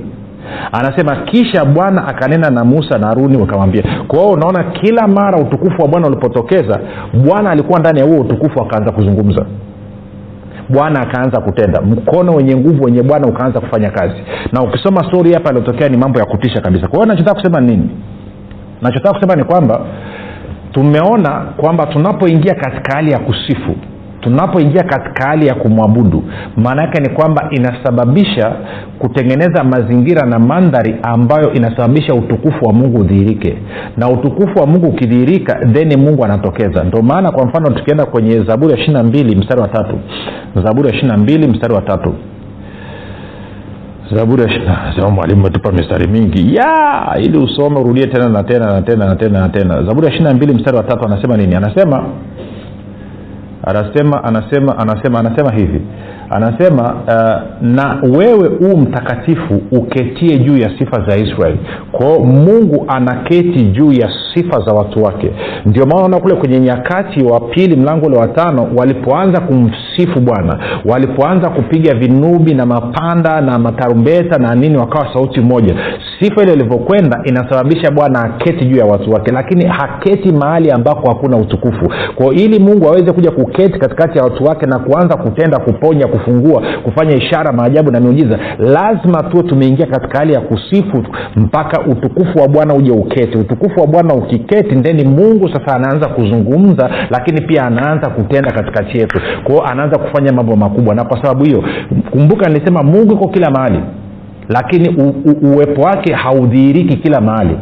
anasema 0.71 1.15
kisha 1.15 1.65
bwana 1.65 2.07
akanena 2.07 2.49
na 2.49 2.63
musa 2.65 2.97
na 2.97 3.07
haruni 3.07 3.37
wakamwambia 3.37 3.83
kwa 4.07 4.25
unaona 4.31 4.63
kila 4.63 5.07
mara 5.07 5.37
utukufu 5.39 5.81
wa 5.81 5.87
bwana 5.87 6.07
ulipotokeza 6.07 6.79
bwana 7.13 7.49
alikuwa 7.51 7.79
ndani 7.79 7.99
ya 7.99 8.05
huo 8.05 8.19
utukufu 8.19 8.61
akaanza 8.61 8.91
kuzungumza. 8.91 9.45
Bwana 10.69 11.01
akaanza 11.01 11.41
kutenda. 11.41 11.81
Mkono 11.81 12.35
wenye 12.35 12.55
nguvu 12.55 12.83
wenye 12.83 13.03
bwana 13.03 13.27
ukaanza 13.27 13.59
kufanya 13.59 13.89
kazi. 13.91 14.15
Na 14.51 14.61
ukisoma 14.61 15.03
stori 15.07 15.33
hapa 15.33 15.49
aliotokea 15.49 15.89
ni 15.89 15.97
mambo 15.97 16.19
ya 16.19 16.25
kutisha 16.25 16.61
kabisa. 16.61 16.87
Kwa 16.87 16.99
hiyo 16.99 17.05
nachotaka 17.05 17.35
kusema 17.35 17.61
nini? 17.61 17.89
Nachotaka 18.81 19.13
kusema 19.13 19.35
ni 19.35 19.43
kwamba 19.43 19.81
tumeona 20.71 21.29
kwamba 21.57 21.85
tunapoingia 21.85 22.55
katika 22.55 22.95
hali 22.95 23.11
ya 23.11 23.19
kusifu 23.19 23.75
tunapoingia 24.21 24.83
katika 24.83 25.27
hali 25.29 25.47
ya 25.47 25.55
kumwabudu 25.55 26.23
maana 26.57 26.81
yake 26.81 27.01
ni 27.01 27.09
kwamba 27.09 27.47
inasababisha 27.51 28.55
kutengeneza 28.99 29.63
mazingira 29.63 30.25
na 30.27 30.39
mandhari 30.39 30.95
ambayo 31.03 31.53
inasababisha 31.53 32.13
utukufu 32.13 32.65
wa 32.65 32.73
mungu 32.73 32.99
udhihirike. 32.99 33.57
Na 33.97 34.09
utukufu 34.09 34.59
wa 34.59 34.67
mungu 34.67 34.87
ukidhihirika 34.87 35.55
theni 35.73 35.97
mungu 35.97 36.25
anatokeza. 36.25 36.83
Ndio 36.83 37.01
maana 37.01 37.31
kwa 37.31 37.45
mfano 37.45 37.69
tukienda 37.69 38.05
kwenye 38.05 38.43
zaburi 38.43 38.73
ya 38.73 38.79
ishiri 38.79 39.03
mbili 39.03 39.35
mstari 39.35 39.61
wa 39.61 39.67
tatu. 39.67 39.99
Zaburi 40.63 40.87
ya 40.89 40.95
ishiri 40.95 41.17
mbili 41.17 41.47
mstari 41.47 41.73
wa 41.73 41.81
tatu. 41.81 42.13
Zaburi 44.15 44.43
ya 45.01 45.09
mwalimu 45.09 45.43
metupa 45.43 45.71
mistari 45.71 46.07
mingi. 46.07 46.55
Ya 46.55 47.17
ili 47.23 47.37
usome 47.37 47.79
urudie 47.79 48.07
tena 48.07 48.29
na 48.29 48.43
tena 48.43 48.65
na 48.73 48.81
tena 48.81 49.05
na 49.05 49.15
tena 49.15 49.39
na 49.39 49.49
tena. 49.49 49.83
Zaburi 49.83 50.07
ya 50.07 50.13
ishiri 50.13 50.33
mbili 50.33 50.53
mstari 50.53 50.77
wa 50.77 50.83
tatu 50.83 51.05
anasema 51.05 51.37
nini? 51.37 51.55
Anasema 51.55 52.03
anasema 53.67 54.23
anasema 54.23 54.77
anasema 54.77 55.19
anasema 55.19 55.51
hivi 55.51 55.81
anasema 56.29 56.83
uh, 57.07 57.67
na 57.67 57.99
wewe 58.17 58.47
huu 58.49 58.77
mtakatifu 58.77 59.61
uketie 59.71 60.37
juu 60.37 60.57
ya 60.57 60.71
sifa 60.79 61.01
za 61.09 61.17
israeli. 61.17 61.59
Kwao 61.91 62.19
mungu 62.19 62.85
anaketi 62.87 63.63
juu 63.63 63.91
ya 63.91 64.09
sifa 64.33 64.59
za 64.65 64.73
watu 64.73 65.03
wake. 65.03 65.31
Ndio 65.65 65.85
maana 65.85 65.95
unaona 66.05 66.19
kule 66.19 66.35
kwenye 66.35 66.59
nyakati 66.59 67.23
wa 67.23 67.39
pili 67.39 67.75
mlango 67.75 68.05
ule 68.05 68.17
watano 68.17 68.67
walipoanza 68.75 69.41
kumsifu 69.41 70.19
bwana. 70.19 70.59
Walipoanza 70.85 71.49
kupiga 71.49 71.93
vinubi 71.95 72.53
na 72.53 72.65
mapanda 72.65 73.41
na 73.41 73.59
matarumbeta 73.59 74.37
na 74.39 74.55
nini 74.55 74.77
wakawa 74.77 75.13
sauti 75.13 75.39
moja. 75.41 75.75
Sifa 76.19 76.43
ile 76.43 76.53
ilivyokwenda 76.53 77.21
inasababisha 77.25 77.91
bwana 77.91 78.21
aketi 78.23 78.65
juu 78.65 78.77
ya 78.77 78.85
watu 78.85 79.11
wake 79.11 79.31
lakini 79.31 79.65
haketi 79.65 80.31
mahali 80.31 80.71
ambako 80.71 81.09
hakuna 81.09 81.37
utukufu. 81.37 81.93
Kwao 82.15 82.33
ili 82.33 82.59
mungu 82.59 82.87
aweze 82.87 83.11
kuja 83.11 83.31
kuketi 83.31 83.79
katikati 83.79 84.17
ya 84.17 84.23
watu 84.23 84.43
wake 84.43 84.65
na 84.65 84.79
kuanza 84.79 85.17
kutenda 85.17 85.59
kuponya 85.59 86.07
kufungua 86.17 86.63
kufanya 86.83 87.15
ishara 87.15 87.51
maajabu 87.51 87.91
na 87.91 87.99
miujiza 87.99 88.39
lazima 88.59 89.23
tuwe 89.23 89.43
tumeingia 89.43 89.85
katika 89.85 90.17
hali 90.19 90.33
ya 90.33 90.41
kusifu 90.41 91.03
mpaka 91.35 91.81
utukufu 91.81 92.39
wa 92.39 92.47
bwana 92.47 92.73
uje 92.73 92.91
uketi. 92.91 93.37
Utukufu 93.37 93.79
wa 93.79 93.87
bwana 93.87 94.13
ukiketi 94.13 94.75
ndeni 94.75 95.03
mungu 95.03 95.49
sasa 95.49 95.75
anaanza 95.75 96.09
kuzungumza 96.09 96.89
lakini 97.09 97.41
pia 97.41 97.63
anaanza 97.65 98.09
kutenda 98.09 98.51
katikati 98.51 98.97
yetu. 98.97 99.21
Kwao 99.43 99.63
anaanza 99.65 99.97
kufanya 99.99 100.31
mambo 100.33 100.55
makubwa 100.55 100.95
na 100.95 101.03
kwa 101.05 101.21
sababu 101.21 101.43
hiyo 101.45 101.63
kumbuka 102.11 102.49
nilisema 102.49 102.83
mungu 102.83 103.13
iko 103.13 103.27
kila 103.27 103.49
mahali 103.51 103.79
lakini 104.49 104.89
u, 104.89 105.09
u, 105.25 105.47
uwepo 105.53 105.81
wake 105.81 106.13
haudhihiriki 106.13 106.97
kila 106.97 107.21
mahali 107.21 107.57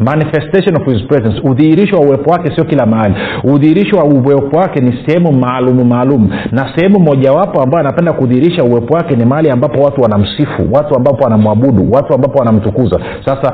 manifestation 0.00 0.76
of 0.82 0.86
his 0.92 1.02
presence. 1.08 1.40
Udhihirisho 1.44 1.96
wa 1.96 2.06
uwepo 2.06 2.30
wake 2.30 2.54
sio 2.54 2.64
kila 2.64 2.86
mahali. 2.86 3.14
Udhihirisho 3.44 3.96
wa 3.96 4.04
uwepo 4.04 4.56
wake 4.58 4.80
ni 4.80 4.98
sehemu 5.06 5.32
maalum 5.32 5.88
maalum. 5.88 6.28
Na 6.52 6.72
sehemu 6.76 7.00
mojawapo 7.00 7.62
ambayo 7.62 7.80
anapenda 7.80 8.12
kudhihirisha 8.12 8.64
uwepo 8.64 8.94
wake 8.94 9.16
ni 9.16 9.24
mahali 9.24 9.50
ambapo 9.50 9.82
watu 9.82 10.00
wanamsifu 10.02 10.62
watu 10.72 10.96
ambapo 10.96 11.24
wanamwabudu 11.24 11.92
watu 11.92 12.14
ambapo 12.14 12.38
wanamtukuza. 12.38 13.00
Sasa 13.24 13.52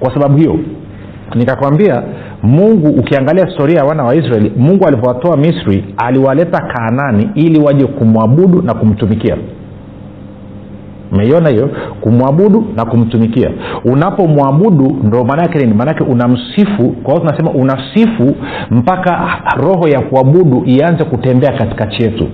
kwa 0.00 0.14
sababu 0.14 0.38
hiyo 0.38 0.58
nikakwambia 1.34 2.02
mungu 2.42 2.88
ukiangalia 2.88 3.46
historia 3.46 3.78
ya 3.78 3.84
wana 3.84 4.04
wa 4.04 4.14
israeli 4.14 4.52
mungu 4.56 4.86
alivyowatoa 4.86 5.36
misri 5.36 5.84
aliwaleta 5.96 6.58
kaanani 6.74 7.30
ili 7.34 7.60
waje 7.60 7.86
kumwabudu 7.86 8.62
na 8.62 8.74
kumtumikia 8.74 9.36
umeiona 11.12 11.48
hiyo? 11.50 11.70
Kumwabudu 12.00 12.64
na 12.76 12.84
kumtumikia. 12.84 13.50
Unapomwabudu 13.84 14.96
ndo 15.02 15.24
maanaake 15.24 15.58
nini? 15.58 15.74
Maanake 15.74 16.04
unamsifu 16.04 16.88
kwa 17.02 17.14
hiyo 17.14 17.26
tunasema 17.26 17.50
unasifu 17.50 18.36
mpaka 18.70 19.28
roho 19.56 19.88
ya 19.88 20.00
kuabudu 20.00 20.62
ianze 20.66 21.04
kutembea 21.04 21.52
katikati 21.52 22.02
yetu. 22.02 22.28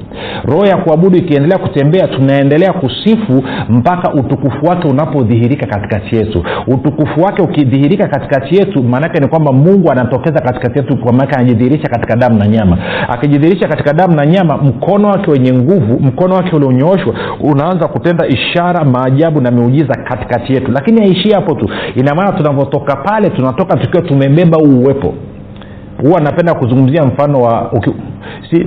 Roho 0.44 0.66
ya 0.66 0.76
kuabudu 0.76 1.16
ikiendelea 1.18 1.58
kutembea 1.58 2.08
tunaendelea 2.08 2.72
kusifu 2.72 3.42
mpaka 3.68 4.14
utukufu 4.14 4.66
wake 4.66 4.88
unapodhihirika 4.88 5.66
katikati 5.66 6.16
yetu. 6.16 6.44
Utukufu 6.66 7.20
wake 7.22 7.42
ukidhihirika 7.42 8.08
katikati 8.08 8.56
yetu 8.56 8.82
maanake 8.84 9.20
ni 9.20 9.28
kwamba 9.28 9.52
mungu 9.52 9.90
anatokeza 9.92 10.40
katikati 10.40 10.78
yetu 10.78 10.96
kwa 10.98 11.12
maanake 11.12 11.34
anajidhihirisha 11.34 11.88
katika 11.88 12.16
damu 12.16 12.38
na 12.38 12.46
nyama. 12.48 12.78
Akijidhihirisha 13.08 13.68
katika 13.68 13.92
damu 13.92 14.14
na 14.14 14.26
nyama 14.26 14.56
mkono 14.56 15.08
wake 15.08 15.30
wenye 15.30 15.52
nguvu 15.52 16.00
mkono 16.00 16.34
wake 16.34 16.56
ulionyooshwa 16.56 17.14
unaanza 17.40 17.88
kutenda 17.88 18.26
ishara 18.26 18.65
ishara 18.66 18.84
maajabu 18.84 19.40
na 19.40 19.50
miujiza 19.50 19.94
katikati 19.94 20.52
yetu. 20.52 20.72
Lakini 20.72 21.00
haishii 21.00 21.32
hapo 21.32 21.54
tu. 21.54 21.70
Ina 21.94 22.14
maana 22.14 22.32
tunavyotoka 22.32 22.96
pale 22.96 23.30
tunatoka 23.30 23.76
tukiwa 23.76 24.02
tumebeba 24.02 24.58
huu 24.58 24.78
uwepo. 24.80 25.14
Huwa 26.02 26.20
napenda 26.20 26.54
kuzungumzia 26.54 27.04
mfano 27.04 27.40
wa 27.40 27.72
uki, 27.72 27.90
si 28.50 28.66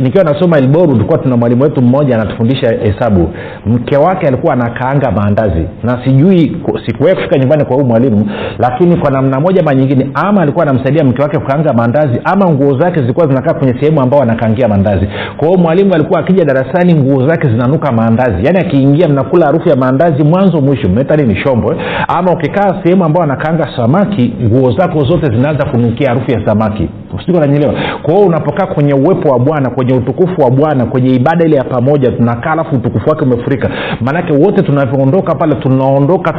nikiwa 0.00 0.24
nasoma 0.24 0.58
elboru 0.58 0.92
tulikuwa 0.92 1.18
tuna 1.18 1.36
mwalimu 1.36 1.62
wetu 1.62 1.82
mmoja 1.82 2.14
anatufundisha 2.14 2.68
hesabu. 2.82 3.30
Mke 3.66 3.96
wake 3.96 4.26
alikuwa 4.26 4.52
anakaanga 4.52 5.10
maandazi. 5.10 5.64
Na 5.82 6.04
sijui 6.04 6.56
sikuwahi 6.86 7.16
kufika 7.16 7.38
nyumbani 7.38 7.64
kwa 7.64 7.76
huu 7.76 7.84
mwalimu 7.84 8.30
lakini 8.58 8.96
kwa 8.96 9.10
namna 9.10 9.40
moja 9.40 9.62
ma 9.62 9.74
nyingine 9.74 10.10
ama 10.14 10.42
alikuwa 10.42 10.66
anamsaidia 10.66 11.04
mke 11.04 11.22
wake 11.22 11.38
kukaanga 11.38 11.72
maandazi 11.72 12.20
ama 12.24 12.50
nguo 12.50 12.78
zake 12.78 13.00
zilikuwa 13.00 13.26
zinakaa 13.26 13.54
kwenye 13.54 13.80
sehemu 13.80 14.00
ambao 14.02 14.22
anakaangia 14.22 14.68
maandazi. 14.68 15.08
Kwa 15.36 15.48
hiyo 15.48 15.60
mwalimu 15.60 15.94
alikuwa 15.94 16.20
akija 16.20 16.44
darasani 16.44 16.94
nguo 16.94 17.28
zake 17.28 17.48
zinanuka 17.48 17.92
maandazi. 17.92 18.46
Yaani 18.46 18.58
akiingia 18.58 19.08
mnakula 19.08 19.46
harufu 19.46 19.68
ya 19.68 19.76
maandazi 19.76 20.24
mwanzo 20.24 20.60
mwisho 20.60 20.88
mnaita 20.88 21.16
nini 21.16 21.36
shombo. 21.36 21.74
Ama 22.08 22.32
ukikaa 22.32 22.80
sehemu 22.84 23.04
ambao 23.04 23.22
anakaanga 23.22 23.68
samaki 23.76 24.32
nguo 24.42 24.70
zako 24.70 25.04
zote 25.04 25.26
zinaanza 25.26 25.66
kunukia 25.70 26.08
harufu 26.08 26.30
ya 26.30 26.46
samaki. 26.46 26.88
Nanyelewa 27.28 27.74
kwa 28.02 28.14
hiyo 28.14 28.26
unapokaa 28.26 28.66
kwenye 28.66 28.94
uwepo 28.94 29.28
wa 29.28 29.38
bwana 29.38 29.70
kwenye 29.78 29.94
utukufu 29.94 30.40
wa 30.40 30.50
bwana 30.50 30.86
kwenye 30.86 31.14
ibada 31.14 31.44
ile 31.44 31.56
ya 31.56 31.64
pamoja 31.64 32.10
tunakaa 32.12 32.52
alafu 32.52 32.76
utukufu 32.76 33.08
wake 33.10 33.24
umefurika. 33.24 33.70
Maanake 34.00 34.32
wote 34.32 34.62
tunavyoondoka 34.62 35.34
pale 35.34 35.54
tunaondoka 35.54 36.32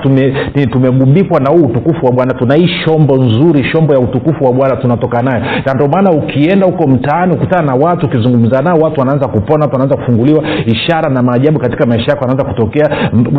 tumegubikwa 0.71 1.39
na 1.39 1.49
huu 1.49 1.65
utukufu 1.65 2.06
wa 2.06 2.12
bwana. 2.12 2.34
Tuna 2.34 2.56
shombo 2.86 3.15
nzuri 3.17 3.63
shombo 3.63 3.93
ya 3.93 3.99
utukufu 3.99 4.43
wa 4.45 4.54
bwana 4.54 4.75
tunatoka 4.75 5.21
nayo. 5.21 5.43
Na 5.65 5.73
ndio 5.73 5.88
maana 5.88 6.12
ukienda 6.12 6.65
huko 6.65 6.88
mtaani 6.88 7.34
ukutana 7.34 7.63
na 7.65 7.73
watu 7.86 8.06
ukizungumza 8.06 8.62
nao 8.62 8.78
watu 8.78 8.99
wanaanza 8.99 9.28
kupona 9.28 9.65
watu 9.65 9.73
wanaanza 9.73 9.95
kufunguliwa 9.97 10.43
ishara 10.65 11.10
na 11.10 11.21
maajabu 11.23 11.60
katika 11.60 11.86
maisha 11.86 12.12
yako 12.12 12.23
anaanza 12.25 12.43
kutokea. 12.45 12.89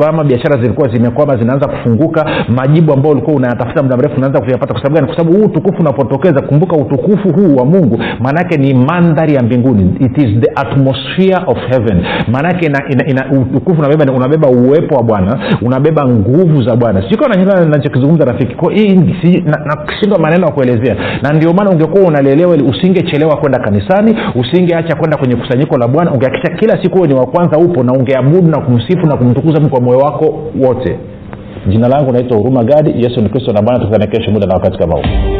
Ama 0.09 0.25
biashara 0.25 0.63
zilikuwa 0.63 0.89
zimekwama 0.89 1.37
zinaanza 1.37 1.69
kufunguka 1.69 2.31
majibu 2.49 2.93
ambayo 2.93 3.13
ulikuwa 3.15 3.37
unayatafuta 3.37 3.83
muda 3.83 3.97
mrefu 3.97 4.15
unaanza 4.17 4.41
kuyapata. 4.41 4.73
Kwa 4.75 4.83
sababu 4.83 4.95
gani? 4.95 5.07
Kwa 5.07 5.17
sababu 5.17 5.37
huu 5.39 5.45
utukufu 5.45 5.81
unapotokeza 5.81 6.43
kumbuka 6.43 6.77
utukufu 6.77 7.29
huu 7.33 7.57
wa 7.57 7.65
mungu 7.65 7.99
maanaake 8.21 8.57
ni 8.57 8.75
mandhari 8.75 9.35
ya 9.35 9.43
mbinguni 9.43 9.90
it 10.01 10.19
is 10.19 10.41
the 10.41 10.51
atmosphere 10.57 11.39
of 11.47 11.57
heaven. 11.71 12.05
Ina, 13.09 13.27
utukufu 13.41 13.81
unabeba, 13.81 14.13
unabeba 14.13 14.49
uwepo 14.49 14.95
wa 14.95 15.03
bwana 15.03 15.39
unabeba 15.63 16.05
nguvu 16.09 16.63
za 16.63 16.77
bwana. 16.77 17.11
Sikuwa 17.11 17.29
nachokizungumza 17.69 18.25
rafiki. 18.25 18.55
Nashindwa 19.45 20.19
na 20.19 20.23
maneno 20.23 20.47
ya 20.47 20.53
kuelezea. 20.53 20.97
Na 21.23 21.33
ndio 21.33 21.53
maana 21.53 21.71
ungekuwa 21.71 22.03
unalielewa 22.09 22.55
usingechelewa 22.55 23.37
kwenda 23.37 23.59
kanisani 23.59 24.17
usingeacha 24.35 24.97
kwenda 24.97 25.17
kwenye 25.17 25.37
kusanyiko 25.37 25.77
la 25.79 25.89
bwana. 25.89 26.13
Ungehakikisha 26.13 26.57
kila 26.57 26.83
siku 26.83 27.07
ni 27.07 27.15
wa 27.15 27.27
kwanza 27.27 27.59
upo 27.59 27.83
na 27.83 27.93
ungeabudu 27.93 28.49
na 28.49 28.61
kumsifu 28.61 29.07
na 29.07 29.17
kumtukuza 29.17 29.61
kwa 29.61 29.81
moyo 29.81 29.99
wako 29.99 30.39
wote. 30.61 30.99
Jina 31.69 31.89
langu 31.89 32.13
naitwa 32.13 32.37
huruma 32.39 32.65
gadi. 32.65 32.91
Yesu 33.05 33.21
ni 33.21 33.29
kristo 33.29 33.53
na 33.53 33.63
bwana. 33.63 33.79
Tukutane 33.81 34.07
kesho 34.07 34.31
muda 34.31 34.47
na 34.47 34.55
wakati 34.55 34.79
kama 34.79 34.95
huu 34.95 35.40